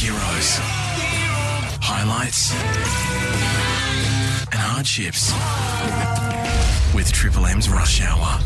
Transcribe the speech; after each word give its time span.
Heroes, 0.00 0.58
highlights, 1.82 2.52
and 4.52 4.54
hardships 4.54 5.32
with 6.94 7.10
Triple 7.12 7.46
M's 7.46 7.68
Rush 7.68 8.00
Hour. 8.02 8.38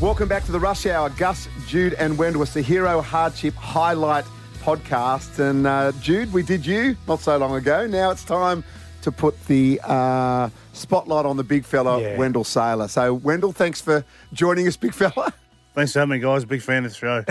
Welcome 0.00 0.28
back 0.28 0.44
to 0.46 0.52
the 0.52 0.58
Rush 0.58 0.84
Hour. 0.84 1.10
Gus, 1.10 1.46
Jude, 1.68 1.94
and 1.94 2.18
Wendell. 2.18 2.42
It's 2.42 2.54
the 2.54 2.60
Hero 2.60 3.00
Hardship 3.00 3.54
Highlight 3.54 4.24
podcast. 4.62 5.38
And 5.38 5.66
uh, 5.68 5.92
Jude, 6.00 6.32
we 6.32 6.42
did 6.42 6.66
you 6.66 6.96
not 7.06 7.20
so 7.20 7.36
long 7.38 7.54
ago. 7.54 7.86
Now 7.86 8.10
it's 8.10 8.24
time 8.24 8.64
to 9.02 9.12
put 9.12 9.40
the 9.46 9.80
uh, 9.84 10.48
spotlight 10.72 11.24
on 11.24 11.36
the 11.36 11.44
big 11.44 11.64
fella, 11.64 12.00
Yeah. 12.02 12.18
Wendell 12.18 12.42
Sailor. 12.42 12.88
So, 12.88 13.14
Wendell, 13.14 13.52
thanks 13.52 13.80
for 13.80 14.04
joining 14.32 14.66
us, 14.66 14.76
big 14.76 14.92
fella. 14.92 15.32
Thanks 15.76 15.92
for 15.92 16.00
having 16.00 16.12
me, 16.12 16.18
guys. 16.18 16.44
Big 16.44 16.62
fan 16.62 16.84
of 16.84 16.90
the 16.90 16.96
show. 16.96 17.22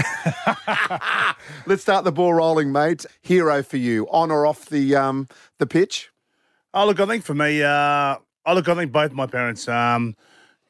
Let's 1.66 1.82
start 1.82 2.05
the 2.05 2.12
ball 2.12 2.34
rolling, 2.34 2.71
mate. 2.71 3.05
Hero 3.21 3.62
for 3.64 3.77
you, 3.77 4.08
on 4.09 4.31
or 4.31 4.45
off 4.45 4.68
the 4.68 4.95
um, 4.95 5.27
the 5.58 5.66
pitch? 5.66 6.12
oh, 6.76 6.85
look, 6.85 6.99
I 6.99 7.05
think 7.08 7.23
for 7.23 7.34
me, 7.34 7.63
uh, 7.63 8.18
oh, 8.45 8.54
look, 8.54 8.68
I 8.68 8.76
think 8.76 8.91
both 8.91 9.13
my 9.13 9.26
parents, 9.26 9.68
um, 9.68 10.16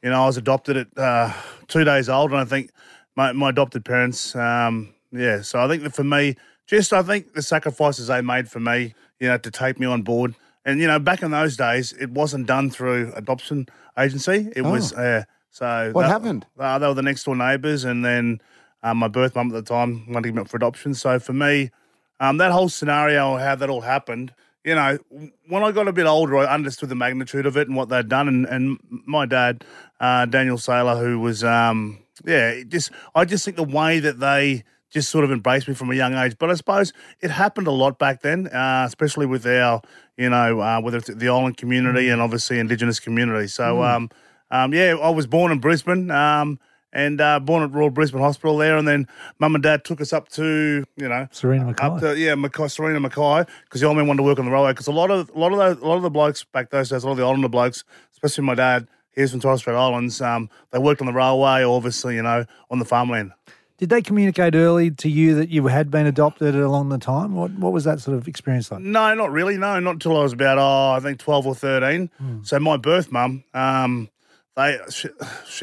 you 0.02 0.10
know, 0.10 0.24
I 0.24 0.26
was 0.28 0.38
adopted 0.38 0.78
at 0.78 0.98
uh, 0.98 1.34
two 1.68 1.84
days 1.84 2.08
old, 2.08 2.32
and 2.32 2.40
I 2.40 2.46
think 2.46 2.72
my, 3.16 3.34
my 3.34 3.50
adopted 3.50 3.84
parents, 3.84 4.36
um, 4.36 4.94
yeah. 5.12 5.42
So 5.42 5.60
I 5.60 5.68
think 5.68 5.84
that 5.84 5.94
for 5.94 6.04
me, 6.04 6.36
just 6.68 6.94
I 6.94 7.02
think 7.02 7.34
the 7.34 7.42
sacrifices 7.42 8.08
they 8.08 8.22
made 8.22 8.50
for 8.50 8.60
me, 8.60 8.94
you 9.20 9.28
know, 9.28 9.38
to 9.38 9.52
take 9.52 9.80
me 9.80 9.88
on 9.88 10.04
board. 10.04 10.36
And, 10.64 10.80
you 10.80 10.88
know, 10.88 10.98
back 10.98 11.22
in 11.22 11.32
those 11.32 11.58
days, 11.58 11.94
it 11.94 12.10
wasn't 12.10 12.48
done 12.48 12.70
through 12.72 13.12
adoption 13.16 13.68
agency. 13.98 14.52
It 14.56 14.64
was, 14.64 14.94
uh, 14.94 15.26
so. 15.56 15.92
What 15.94 16.04
that- 16.04 16.10
happened? 16.10 16.46
Uh, 16.60 16.78
they 16.80 16.88
were 16.88 16.94
the 16.94 17.02
next 17.02 17.24
door 17.24 17.36
neighbours, 17.36 17.86
and 17.86 18.04
then 18.04 18.42
um, 18.84 18.98
my 18.98 19.08
birth 19.08 19.36
mum 19.36 19.48
at 19.48 19.54
the 19.54 19.62
time 19.62 20.12
wanted 20.12 20.30
him 20.30 20.40
up 20.40 20.50
for 20.50 20.58
adoption. 20.58 20.94
So 20.94 21.18
for 21.18 21.34
me, 21.34 21.72
um, 22.20 22.38
that 22.38 22.52
whole 22.52 22.70
scenario, 22.70 23.38
how 23.38 23.56
that 23.56 23.70
all 23.70 23.82
happened, 23.82 24.34
you 24.66 24.76
know, 24.76 24.98
when 25.48 25.64
I 25.64 25.72
got 25.72 25.88
a 25.88 25.94
bit 25.94 26.08
older, 26.08 26.38
I 26.38 26.54
understood 26.54 26.90
the 26.90 26.96
magnitude 26.96 27.46
of 27.46 27.56
it 27.56 27.68
and 27.68 27.78
what 27.78 27.88
they'd 27.88 28.10
done. 28.10 28.28
And, 28.28 28.46
and 28.48 28.80
my 29.06 29.26
dad, 29.26 29.64
uh, 30.00 30.26
Daniel 30.26 30.58
Sailor, 30.58 30.98
who 30.98 31.20
was, 31.20 31.44
um, 31.44 32.00
yeah, 32.26 32.64
just 32.68 32.92
I 33.14 33.26
just 33.26 33.46
think 33.46 33.58
the 33.58 33.64
way 33.64 34.00
that 34.00 34.20
they 34.20 34.64
just 34.90 35.10
sort 35.10 35.24
of 35.24 35.32
embraced 35.32 35.68
me 35.68 35.74
from 35.74 35.92
a 35.92 35.96
young 35.96 36.16
age. 36.16 36.36
But 36.38 36.50
I 36.50 36.56
suppose 36.56 36.94
it 37.22 37.30
happened 37.30 37.68
a 37.68 37.72
lot 37.72 38.00
back 38.00 38.22
then, 38.22 38.48
uh, 38.48 38.86
especially 38.88 39.26
with 39.26 39.46
our, 39.46 39.82
you 40.18 40.30
know, 40.30 40.60
uh, 40.60 40.82
whether 40.82 40.98
it's 40.98 41.14
the 41.14 41.30
island 41.30 41.58
community 41.58 42.10
and 42.10 42.22
obviously 42.22 42.60
Indigenous 42.60 43.00
community. 43.00 43.48
So, 43.48 43.84
um, 43.84 44.10
um, 44.52 44.74
yeah, 44.74 44.96
I 45.02 45.10
was 45.10 45.28
born 45.28 45.52
in 45.52 45.60
Brisbane. 45.60 46.12
Um, 46.12 46.60
and 46.96 47.20
uh, 47.20 47.42
born 47.42 47.62
at 47.62 47.74
Royal 47.74 47.90
Brisbane 47.90 48.22
Hospital 48.22 48.58
there, 48.58 48.78
and 48.78 48.88
then 48.88 49.06
mum 49.38 49.54
and 49.54 49.62
dad 49.62 49.84
took 49.84 50.00
us 50.00 50.14
up 50.14 50.30
to 50.30 50.86
you 50.96 51.10
know 51.10 51.28
Sarina 51.32 51.66
Mackay. 51.66 51.86
up 51.86 52.00
to 52.00 52.18
yeah 52.18 52.36
Mackay, 52.36 52.64
Sarina 52.64 53.02
Mackay 53.02 53.52
because 53.66 53.82
the 53.82 53.88
old 53.88 53.98
man 53.98 54.08
wanted 54.08 54.20
to 54.20 54.24
work 54.24 54.40
on 54.40 54.46
the 54.46 54.52
railway 54.52 54.72
because 54.72 54.88
a 54.88 54.94
lot 54.94 55.12
of 55.12 55.30
a 55.36 55.38
lot 55.38 55.52
of 55.52 55.58
those, 55.58 55.78
a 55.84 55.86
lot 55.86 55.98
of 55.98 56.04
the 56.04 56.10
blokes 56.10 56.46
back 56.46 56.70
those 56.70 56.90
days, 56.90 57.04
a 57.04 57.06
lot 57.06 57.12
of 57.12 57.18
the 57.18 57.24
Islander 57.26 57.50
blokes, 57.50 57.84
especially 58.14 58.46
my 58.46 58.56
dad, 58.56 58.88
he 59.14 59.22
was 59.22 59.32
from 59.32 59.42
Torres 59.42 59.60
Strait 59.60 59.76
Islands. 59.76 60.22
Um, 60.22 60.50
they 60.72 60.80
worked 60.80 61.02
on 61.02 61.08
the 61.08 61.14
railway, 61.14 61.64
obviously 61.64 62.16
you 62.16 62.24
know 62.24 62.46
on 62.72 62.80
the 62.80 62.86
farmland. 62.86 63.34
Did 63.78 63.90
they 63.90 64.02
communicate 64.02 64.56
early 64.56 64.90
to 64.90 65.10
you 65.10 65.36
that 65.36 65.50
you 65.50 65.68
had 65.68 65.92
been 65.92 66.06
adopted 66.06 66.56
along 66.56 66.88
the 66.88 66.98
time? 66.98 67.36
What 67.36 67.52
What 67.52 67.74
was 67.74 67.84
that 67.84 68.00
sort 68.00 68.18
of 68.18 68.26
experience 68.26 68.72
like? 68.72 68.80
No, 68.80 69.14
not 69.16 69.34
really. 69.34 69.58
No, 69.58 69.82
not 69.82 69.96
until 69.96 70.18
I 70.18 70.24
was 70.24 70.32
about 70.32 70.58
oh, 70.58 70.96
I 70.96 71.02
think 71.02 71.20
twelve 71.20 71.46
or 71.46 71.56
thirteen. 71.56 72.10
So 72.44 72.58
my 72.58 72.78
birth 72.78 73.12
mum, 73.12 73.44
um, 73.54 74.08
they 74.56 74.80
she, 74.90 75.10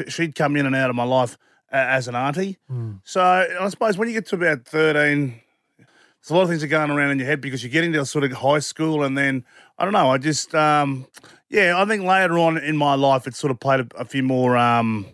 she'd 0.09 0.35
come 0.35 0.55
in 0.55 0.65
and 0.65 0.75
out 0.75 0.89
of 0.89 0.95
my 0.95 1.03
life 1.03 1.37
as 1.71 2.07
an 2.07 2.15
auntie. 2.15 2.57
So 3.03 3.21
I 3.21 3.67
suppose 3.69 3.97
when 3.97 4.07
you 4.07 4.13
get 4.13 4.27
to 4.27 4.35
about 4.35 4.65
thirteen, 4.65 5.41
there's 5.77 6.29
a 6.29 6.35
lot 6.35 6.43
of 6.43 6.49
things 6.49 6.63
are 6.63 6.67
going 6.67 6.91
around 6.91 7.11
in 7.11 7.19
your 7.19 7.27
head 7.27 7.41
because 7.41 7.63
you're 7.63 7.71
getting 7.71 7.93
to 7.93 8.05
sort 8.05 8.23
of 8.23 8.31
high 8.33 8.59
school, 8.59 9.03
and 9.03 9.17
then 9.17 9.43
I 9.77 9.83
don't 9.83 9.93
know. 9.93 10.11
I 10.11 10.17
just 10.17 10.53
um, 10.53 11.07
yeah, 11.49 11.79
I 11.81 11.85
think 11.85 12.03
later 12.03 12.37
on 12.37 12.57
in 12.57 12.77
my 12.77 12.95
life, 12.95 13.27
it 13.27 13.35
sort 13.35 13.51
of 13.51 13.59
played 13.59 13.81
a, 13.81 13.87
a 13.97 14.05
few 14.05 14.23
more 14.23 14.57
um, 14.57 15.07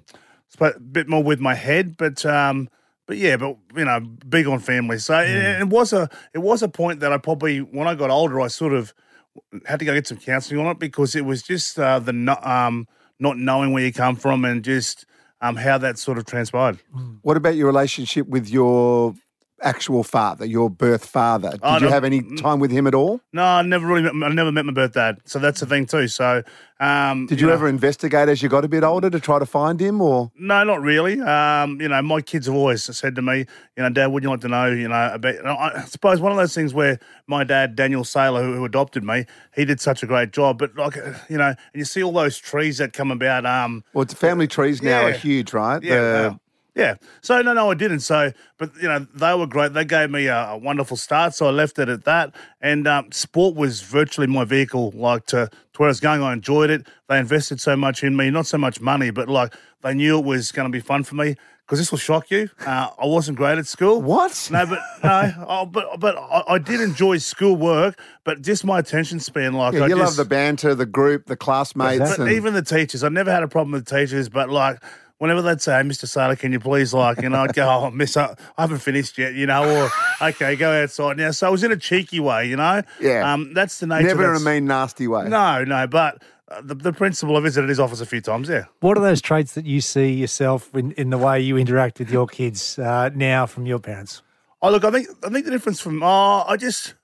a 0.60 0.80
bit 0.80 1.08
more 1.08 1.24
with 1.24 1.40
my 1.40 1.56
head, 1.56 1.96
but 1.98 2.26
um, 2.26 2.70
but 3.06 3.18
yeah, 3.18 3.38
but 3.38 3.58
you 3.76 3.86
know, 3.86 4.00
big 4.00 4.46
on 4.48 4.60
family. 4.60 5.00
So 5.00 5.18
it, 5.20 5.62
it 5.62 5.68
was 5.68 5.94
a 5.94 6.10
it 6.34 6.40
was 6.40 6.62
a 6.62 6.68
point 6.70 7.00
that 7.00 7.12
I 7.12 7.18
probably 7.18 7.60
when 7.60 7.88
I 7.88 7.96
got 7.96 8.10
older, 8.10 8.40
I 8.40 8.48
sort 8.48 8.74
of 8.74 8.94
had 9.66 9.80
to 9.80 9.86
go 9.86 9.94
get 9.94 10.08
some 10.08 10.18
counselling 10.18 10.66
on 10.66 10.72
it 10.74 10.80
because 10.80 11.16
it 11.16 11.26
was 11.26 11.42
just 11.42 11.80
uh, 11.80 12.00
the 12.00 12.14
um, 12.44 12.88
not 13.20 13.38
knowing 13.38 13.72
where 13.74 13.84
you 13.84 13.94
come 13.94 14.16
from 14.16 14.46
and 14.46 14.64
just 14.64 15.06
um, 15.42 15.56
how 15.56 15.78
that 15.78 15.98
sort 15.98 16.18
of 16.18 16.26
transpired. 16.26 16.80
What 17.22 17.38
about 17.38 17.56
your 17.56 17.68
relationship 17.68 18.28
with 18.28 18.50
your 18.50 19.14
actual 19.62 20.04
father, 20.04 20.46
your 20.46 20.70
birth 20.70 21.06
father? 21.06 21.52
Did 21.52 21.82
you 21.82 21.90
have 21.90 22.04
any 22.04 22.22
time 22.38 22.60
with 22.60 22.72
him 22.72 22.88
at 22.88 22.96
all? 22.96 23.22
No, 23.34 23.44
I 23.44 23.62
never 23.62 23.86
really 23.86 24.02
met, 24.12 24.30
I 24.30 24.34
never 24.34 24.52
met 24.52 24.66
my 24.66 24.74
birth 24.74 24.94
dad, 24.94 25.20
so 25.26 25.40
that's 25.40 25.60
the 25.60 25.66
thing 25.66 25.86
too. 25.86 26.08
So 26.08 26.44
um, 26.80 27.26
Did 27.28 27.42
you, 27.42 27.48
know- 27.48 27.54
ever 27.54 27.68
investigate 27.68 28.30
as 28.30 28.42
you 28.42 28.50
got 28.50 28.64
a 28.64 28.68
bit 28.68 28.84
older 28.84 29.10
to 29.10 29.20
try 29.20 29.40
to 29.40 29.46
find 29.46 29.80
him, 29.82 30.02
or 30.02 30.32
No, 30.38 30.64
not 30.64 30.82
really. 30.82 31.20
Um, 31.22 31.80
you 31.82 31.88
know, 31.90 32.02
my 32.02 32.22
kids 32.22 32.46
have 32.48 32.56
always 32.56 32.84
said 32.84 33.16
to 33.16 33.22
me, 33.22 33.40
you 33.40 33.84
know, 33.84 33.90
Dad, 33.90 34.08
would 34.08 34.24
you 34.24 34.30
like 34.30 34.42
to 34.42 34.48
know, 34.48 34.68
you 34.72 34.88
know, 34.88 35.12
about? 35.14 35.46
I 35.46 35.84
suppose 35.86 36.20
one 36.22 36.32
of 36.32 36.38
those 36.38 36.56
things 36.56 36.74
where 36.74 37.00
my 37.28 37.44
dad, 37.44 37.76
Daniel 37.76 38.04
Sailor, 38.04 38.44
who, 38.44 38.56
who 38.56 38.66
adopted 38.66 39.04
me, 39.04 39.26
he 39.56 39.66
did 39.66 39.80
such 39.82 40.04
a 40.04 40.06
great 40.06 40.32
job. 40.32 40.58
But 40.58 40.76
like, 40.76 40.96
you 41.30 41.38
know, 41.38 41.48
and 41.50 41.58
you 41.74 41.86
see 41.86 42.02
all 42.04 42.14
those 42.14 42.38
trees 42.38 42.78
that 42.78 42.94
come 42.94 43.12
about. 43.12 43.46
Um, 43.46 43.84
well, 43.94 44.04
it's 44.04 44.14
family 44.14 44.48
trees 44.48 44.82
now 44.82 45.06
are 45.06 45.12
huge, 45.12 45.54
right? 45.54 45.82
yeah, 45.84 45.96
The- 46.02 46.40
yeah. 46.80 46.96
So 47.22 47.42
no, 47.42 47.54
no, 47.54 47.70
I 47.70 47.74
didn't. 47.74 48.00
So, 48.00 48.32
but 48.58 48.72
you 48.78 48.88
know, 48.88 49.06
they 49.14 49.36
were 49.36 49.48
great. 49.48 49.74
They 49.74 49.86
gave 49.86 50.10
me 50.10 50.28
a, 50.28 50.52
a 50.52 50.58
wonderful 50.58 50.98
start. 50.98 51.36
So 51.36 51.48
I 51.48 51.52
left 51.52 51.78
it 51.78 51.90
at 51.90 52.06
that. 52.06 52.34
And 52.62 52.88
um, 52.88 53.12
sport 53.12 53.56
was 53.56 53.82
virtually 53.82 54.28
my 54.28 54.46
vehicle, 54.46 54.92
like 54.96 55.26
to, 55.28 55.48
to 55.48 55.78
where 55.78 55.88
I 55.88 55.92
was 55.92 56.00
going. 56.00 56.24
I 56.24 56.34
enjoyed 56.34 56.70
it. 56.70 56.88
They 57.08 57.20
invested 57.20 57.60
so 57.60 57.76
much 57.76 58.04
in 58.04 58.16
me, 58.16 58.30
not 58.30 58.48
so 58.48 58.58
much 58.58 58.80
money, 58.80 59.12
but 59.12 59.28
like 59.28 59.54
they 59.82 59.94
knew 59.94 60.18
it 60.18 60.26
was 60.26 60.52
going 60.52 60.72
to 60.72 60.72
be 60.72 60.80
fun 60.82 61.04
for 61.04 61.16
me. 61.16 61.36
Because 61.66 61.78
this 61.78 61.92
will 61.92 62.00
shock 62.00 62.32
you. 62.32 62.50
Uh, 62.66 62.90
I 62.98 63.06
wasn't 63.06 63.38
great 63.38 63.60
at 63.60 63.68
school. 63.68 64.02
What? 64.02 64.50
No, 64.52 64.66
but 64.66 64.80
no, 65.04 65.46
oh, 65.48 65.66
but 65.68 66.00
but 66.00 66.18
I, 66.18 66.56
I 66.56 66.58
did 66.58 66.82
enjoy 66.82 67.20
school 67.20 67.56
work, 67.56 68.00
but 68.24 68.42
just 68.42 68.66
my 68.66 68.80
attention 68.80 69.20
span, 69.20 69.54
like 69.54 69.76
Yeah, 69.76 69.84
I 69.84 69.88
you 69.88 69.96
love 69.96 70.16
the 70.16 70.26
banter, 70.26 70.74
the 70.74 70.88
group, 70.88 71.28
the 71.28 71.38
classmates, 71.38 72.00
but 72.00 72.20
and 72.22 72.32
even 72.32 72.56
the 72.56 72.64
teachers, 72.64 73.04
I 73.04 73.10
never 73.10 73.32
had 73.32 73.44
a 73.44 73.48
problem 73.48 73.74
with 73.74 73.86
teachers, 73.86 74.30
but 74.30 74.50
like 74.50 74.82
whenever 75.20 75.42
they'd 75.42 75.62
say, 75.62 75.78
hey, 75.78 75.88
Mr. 75.88 76.08
Sailor, 76.08 76.36
can 76.36 76.52
you 76.52 76.60
please, 76.60 76.94
like, 76.94 77.22
you 77.22 77.30
know, 77.30 77.44
I'd 77.44 77.54
go, 77.54 77.70
oh, 77.70 77.92
miss, 77.92 78.18
I 78.18 78.36
I 78.58 78.62
haven't 78.62 78.80
finished 78.80 79.18
yet, 79.18 79.36
you 79.36 79.46
know, 79.46 79.84
or, 79.84 79.90
okay, 80.30 80.56
go 80.56 80.84
outside 80.84 81.18
now. 81.18 81.32
So 81.32 81.48
it 81.48 81.52
was 81.52 81.64
in 81.64 81.72
a 81.72 81.78
cheeky 81.78 82.20
way, 82.20 82.48
you 82.48 82.56
know? 82.56 82.82
Yeah. 83.00 83.32
Um, 83.32 83.54
that's 83.54 83.80
the 83.80 83.88
nature 83.88 84.08
never 84.08 84.34
in 84.34 84.42
a 84.42 84.44
mean, 84.44 84.66
nasty 84.66 85.08
way. 85.08 85.30
No, 85.30 85.64
no, 85.64 85.86
but 85.88 86.24
uh, 86.50 86.62
the, 86.62 86.74
the 86.74 86.94
principal, 86.94 87.38
I 87.38 87.42
visited 87.42 87.70
his 87.70 87.80
office 87.80 88.02
a 88.02 88.06
few 88.06 88.22
times, 88.22 88.50
yeah. 88.50 88.66
What 88.80 88.98
are 88.98 89.02
those 89.02 89.22
traits 89.22 89.54
that 89.54 89.66
you 89.66 89.82
see 89.82 90.12
yourself 90.12 90.74
in, 90.74 90.94
in 90.94 91.12
the 91.12 91.18
way 91.18 91.40
you 91.40 91.58
interact 91.58 92.00
with 92.00 92.10
your 92.10 92.26
kids 92.26 92.80
uh, 92.80 93.10
now 93.14 93.46
from 93.46 93.66
your 93.66 93.80
parents? 93.80 94.24
Oh, 94.62 94.72
look, 94.72 94.84
I 94.84 94.92
think 94.92 95.08
I 95.24 95.30
think 95.30 95.46
the 95.46 95.52
difference 95.52 95.80
from 95.80 96.04
oh, 96.04 96.44
I 96.46 96.58
just 96.58 96.96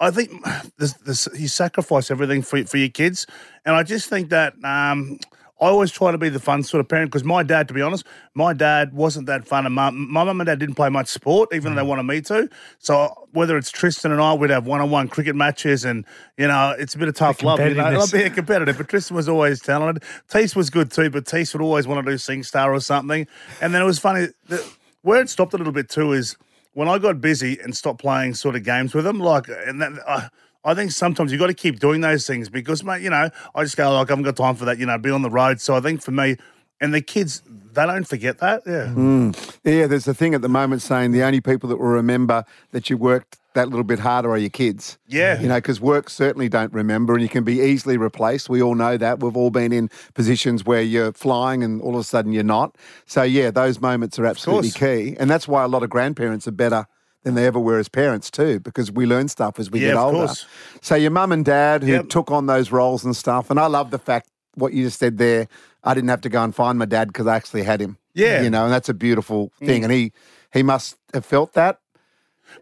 I 0.00 0.10
think 0.10 0.32
this, 0.76 0.94
this, 0.94 1.28
you 1.34 1.46
sacrifice 1.46 2.10
everything 2.10 2.42
for 2.42 2.64
for 2.64 2.78
your 2.78 2.88
kids, 2.88 3.26
and 3.64 3.76
I 3.76 3.84
just 3.84 4.08
think 4.08 4.30
that 4.30 4.54
um, 4.64 5.20
I 5.64 5.68
always 5.68 5.90
try 5.90 6.12
to 6.12 6.18
be 6.18 6.28
the 6.28 6.38
fun 6.40 6.62
sort 6.62 6.80
of 6.80 6.88
parent 6.88 7.10
because 7.10 7.24
my 7.24 7.42
dad, 7.42 7.68
to 7.68 7.74
be 7.74 7.80
honest, 7.80 8.04
my 8.34 8.52
dad 8.52 8.92
wasn't 8.92 9.26
that 9.26 9.46
fun, 9.46 9.64
and 9.66 9.74
my 9.74 9.90
my 9.90 10.22
mum 10.24 10.40
and 10.40 10.46
dad 10.46 10.58
didn't 10.58 10.74
play 10.74 10.90
much 10.90 11.08
sport, 11.08 11.48
even 11.54 11.72
Mm. 11.72 11.76
though 11.76 11.80
they 11.82 11.88
wanted 11.88 12.02
me 12.02 12.20
to. 12.22 12.48
So 12.78 13.26
whether 13.32 13.56
it's 13.56 13.70
Tristan 13.70 14.12
and 14.12 14.20
I, 14.20 14.34
we'd 14.34 14.50
have 14.50 14.66
one 14.66 14.80
on 14.80 14.90
one 14.90 15.08
cricket 15.08 15.34
matches, 15.34 15.84
and 15.84 16.04
you 16.36 16.46
know 16.46 16.74
it's 16.78 16.94
a 16.94 16.98
bit 16.98 17.08
of 17.08 17.14
tough 17.14 17.42
love. 17.42 17.58
You 17.60 17.74
know, 17.74 18.06
be 18.12 18.22
a 18.24 18.30
competitive, 18.30 18.76
but 18.76 18.88
Tristan 18.88 19.16
was 19.16 19.28
always 19.28 19.60
talented. 19.60 20.02
Teese 20.28 20.54
was 20.54 20.68
good 20.70 20.90
too, 20.90 21.08
but 21.10 21.24
Teese 21.24 21.54
would 21.54 21.62
always 21.62 21.86
want 21.86 22.04
to 22.04 22.12
do 22.12 22.18
Sing 22.18 22.42
Star 22.42 22.72
or 22.74 22.80
something. 22.80 23.26
And 23.62 23.74
then 23.74 23.80
it 23.80 23.86
was 23.86 23.98
funny. 23.98 24.28
The, 24.48 24.64
where 25.02 25.20
it 25.20 25.30
stopped 25.30 25.54
a 25.54 25.56
little 25.56 25.72
bit 25.72 25.88
too 25.88 26.12
is 26.12 26.36
when 26.74 26.88
I 26.88 26.98
got 26.98 27.20
busy 27.20 27.58
and 27.60 27.76
stopped 27.76 28.00
playing 28.00 28.34
sort 28.34 28.56
of 28.56 28.64
games 28.64 28.94
with 28.94 29.04
them, 29.04 29.20
like, 29.20 29.48
and 29.48 29.80
that, 29.80 29.92
uh, 30.06 30.28
I 30.64 30.74
think 30.74 30.92
sometimes 30.92 31.30
you've 31.30 31.40
got 31.40 31.48
to 31.48 31.54
keep 31.54 31.78
doing 31.78 32.00
those 32.00 32.26
things 32.26 32.48
because, 32.48 32.82
mate, 32.82 33.02
you 33.02 33.10
know, 33.10 33.30
I 33.54 33.64
just 33.64 33.76
go 33.76 33.92
like, 33.92 34.08
I 34.08 34.12
haven't 34.12 34.24
got 34.24 34.36
time 34.36 34.56
for 34.56 34.64
that, 34.64 34.78
you 34.78 34.86
know, 34.86 34.96
be 34.98 35.10
on 35.10 35.22
the 35.22 35.30
road. 35.30 35.60
So 35.60 35.74
I 35.74 35.80
think 35.80 36.02
for 36.02 36.10
me, 36.10 36.36
and 36.80 36.92
the 36.92 37.00
kids, 37.00 37.42
they 37.72 37.86
don't 37.86 38.06
forget 38.06 38.38
that. 38.38 38.62
Yeah. 38.66 38.92
Mm. 38.94 39.56
Yeah, 39.64 39.86
there's 39.86 40.08
a 40.08 40.14
thing 40.14 40.34
at 40.34 40.42
the 40.42 40.48
moment 40.48 40.82
saying 40.82 41.12
the 41.12 41.22
only 41.22 41.40
people 41.40 41.68
that 41.68 41.76
will 41.76 41.86
remember 41.88 42.44
that 42.72 42.90
you 42.90 42.96
worked 42.96 43.38
that 43.54 43.68
little 43.68 43.84
bit 43.84 44.00
harder 44.00 44.30
are 44.30 44.38
your 44.38 44.50
kids. 44.50 44.98
Yeah. 45.06 45.40
You 45.40 45.48
know, 45.48 45.56
because 45.56 45.80
work 45.80 46.10
certainly 46.10 46.48
don't 46.48 46.72
remember 46.72 47.14
and 47.14 47.22
you 47.22 47.28
can 47.28 47.44
be 47.44 47.60
easily 47.60 47.96
replaced. 47.96 48.48
We 48.48 48.60
all 48.60 48.74
know 48.74 48.96
that. 48.96 49.20
We've 49.20 49.36
all 49.36 49.50
been 49.50 49.72
in 49.72 49.90
positions 50.14 50.64
where 50.64 50.82
you're 50.82 51.12
flying 51.12 51.62
and 51.62 51.80
all 51.80 51.94
of 51.94 52.00
a 52.00 52.04
sudden 52.04 52.32
you're 52.32 52.42
not. 52.42 52.76
So, 53.06 53.22
yeah, 53.22 53.52
those 53.52 53.80
moments 53.80 54.18
are 54.18 54.26
absolutely 54.26 54.70
key. 54.70 55.16
And 55.18 55.30
that's 55.30 55.46
why 55.46 55.62
a 55.62 55.68
lot 55.68 55.84
of 55.84 55.90
grandparents 55.90 56.48
are 56.48 56.52
better 56.52 56.86
than 57.24 57.34
they 57.34 57.46
ever 57.46 57.58
were 57.58 57.78
as 57.78 57.88
parents, 57.88 58.30
too, 58.30 58.60
because 58.60 58.92
we 58.92 59.06
learn 59.06 59.28
stuff 59.28 59.58
as 59.58 59.70
we 59.70 59.80
Yeah, 59.80 59.88
get 59.88 59.96
of 59.96 60.04
older. 60.04 60.26
course. 60.26 60.46
So, 60.80 60.94
your 60.94 61.10
mum 61.10 61.32
and 61.32 61.44
dad 61.44 61.82
who 61.82 61.92
Yep. 61.92 62.08
took 62.10 62.30
on 62.30 62.46
those 62.46 62.70
roles 62.70 63.04
and 63.04 63.16
stuff. 63.16 63.50
And 63.50 63.58
I 63.58 63.66
love 63.66 63.90
the 63.90 63.98
fact 63.98 64.28
what 64.54 64.72
you 64.72 64.84
just 64.84 64.98
said 65.00 65.18
there. 65.18 65.48
I 65.82 65.94
didn't 65.94 66.08
have 66.10 66.20
to 66.22 66.28
go 66.28 66.42
and 66.42 66.54
find 66.54 66.78
my 66.78 66.84
dad 66.84 67.08
because 67.08 67.26
I 67.26 67.34
actually 67.36 67.64
had 67.64 67.80
him. 67.80 67.98
Yeah. 68.14 68.42
You 68.42 68.50
know, 68.50 68.64
and 68.64 68.72
that's 68.72 68.88
a 68.88 68.94
beautiful 68.94 69.50
mm. 69.60 69.66
thing. 69.66 69.82
And 69.82 69.92
he 69.92 70.12
he 70.52 70.62
must 70.62 70.96
have 71.12 71.24
felt 71.26 71.54
that. 71.54 71.80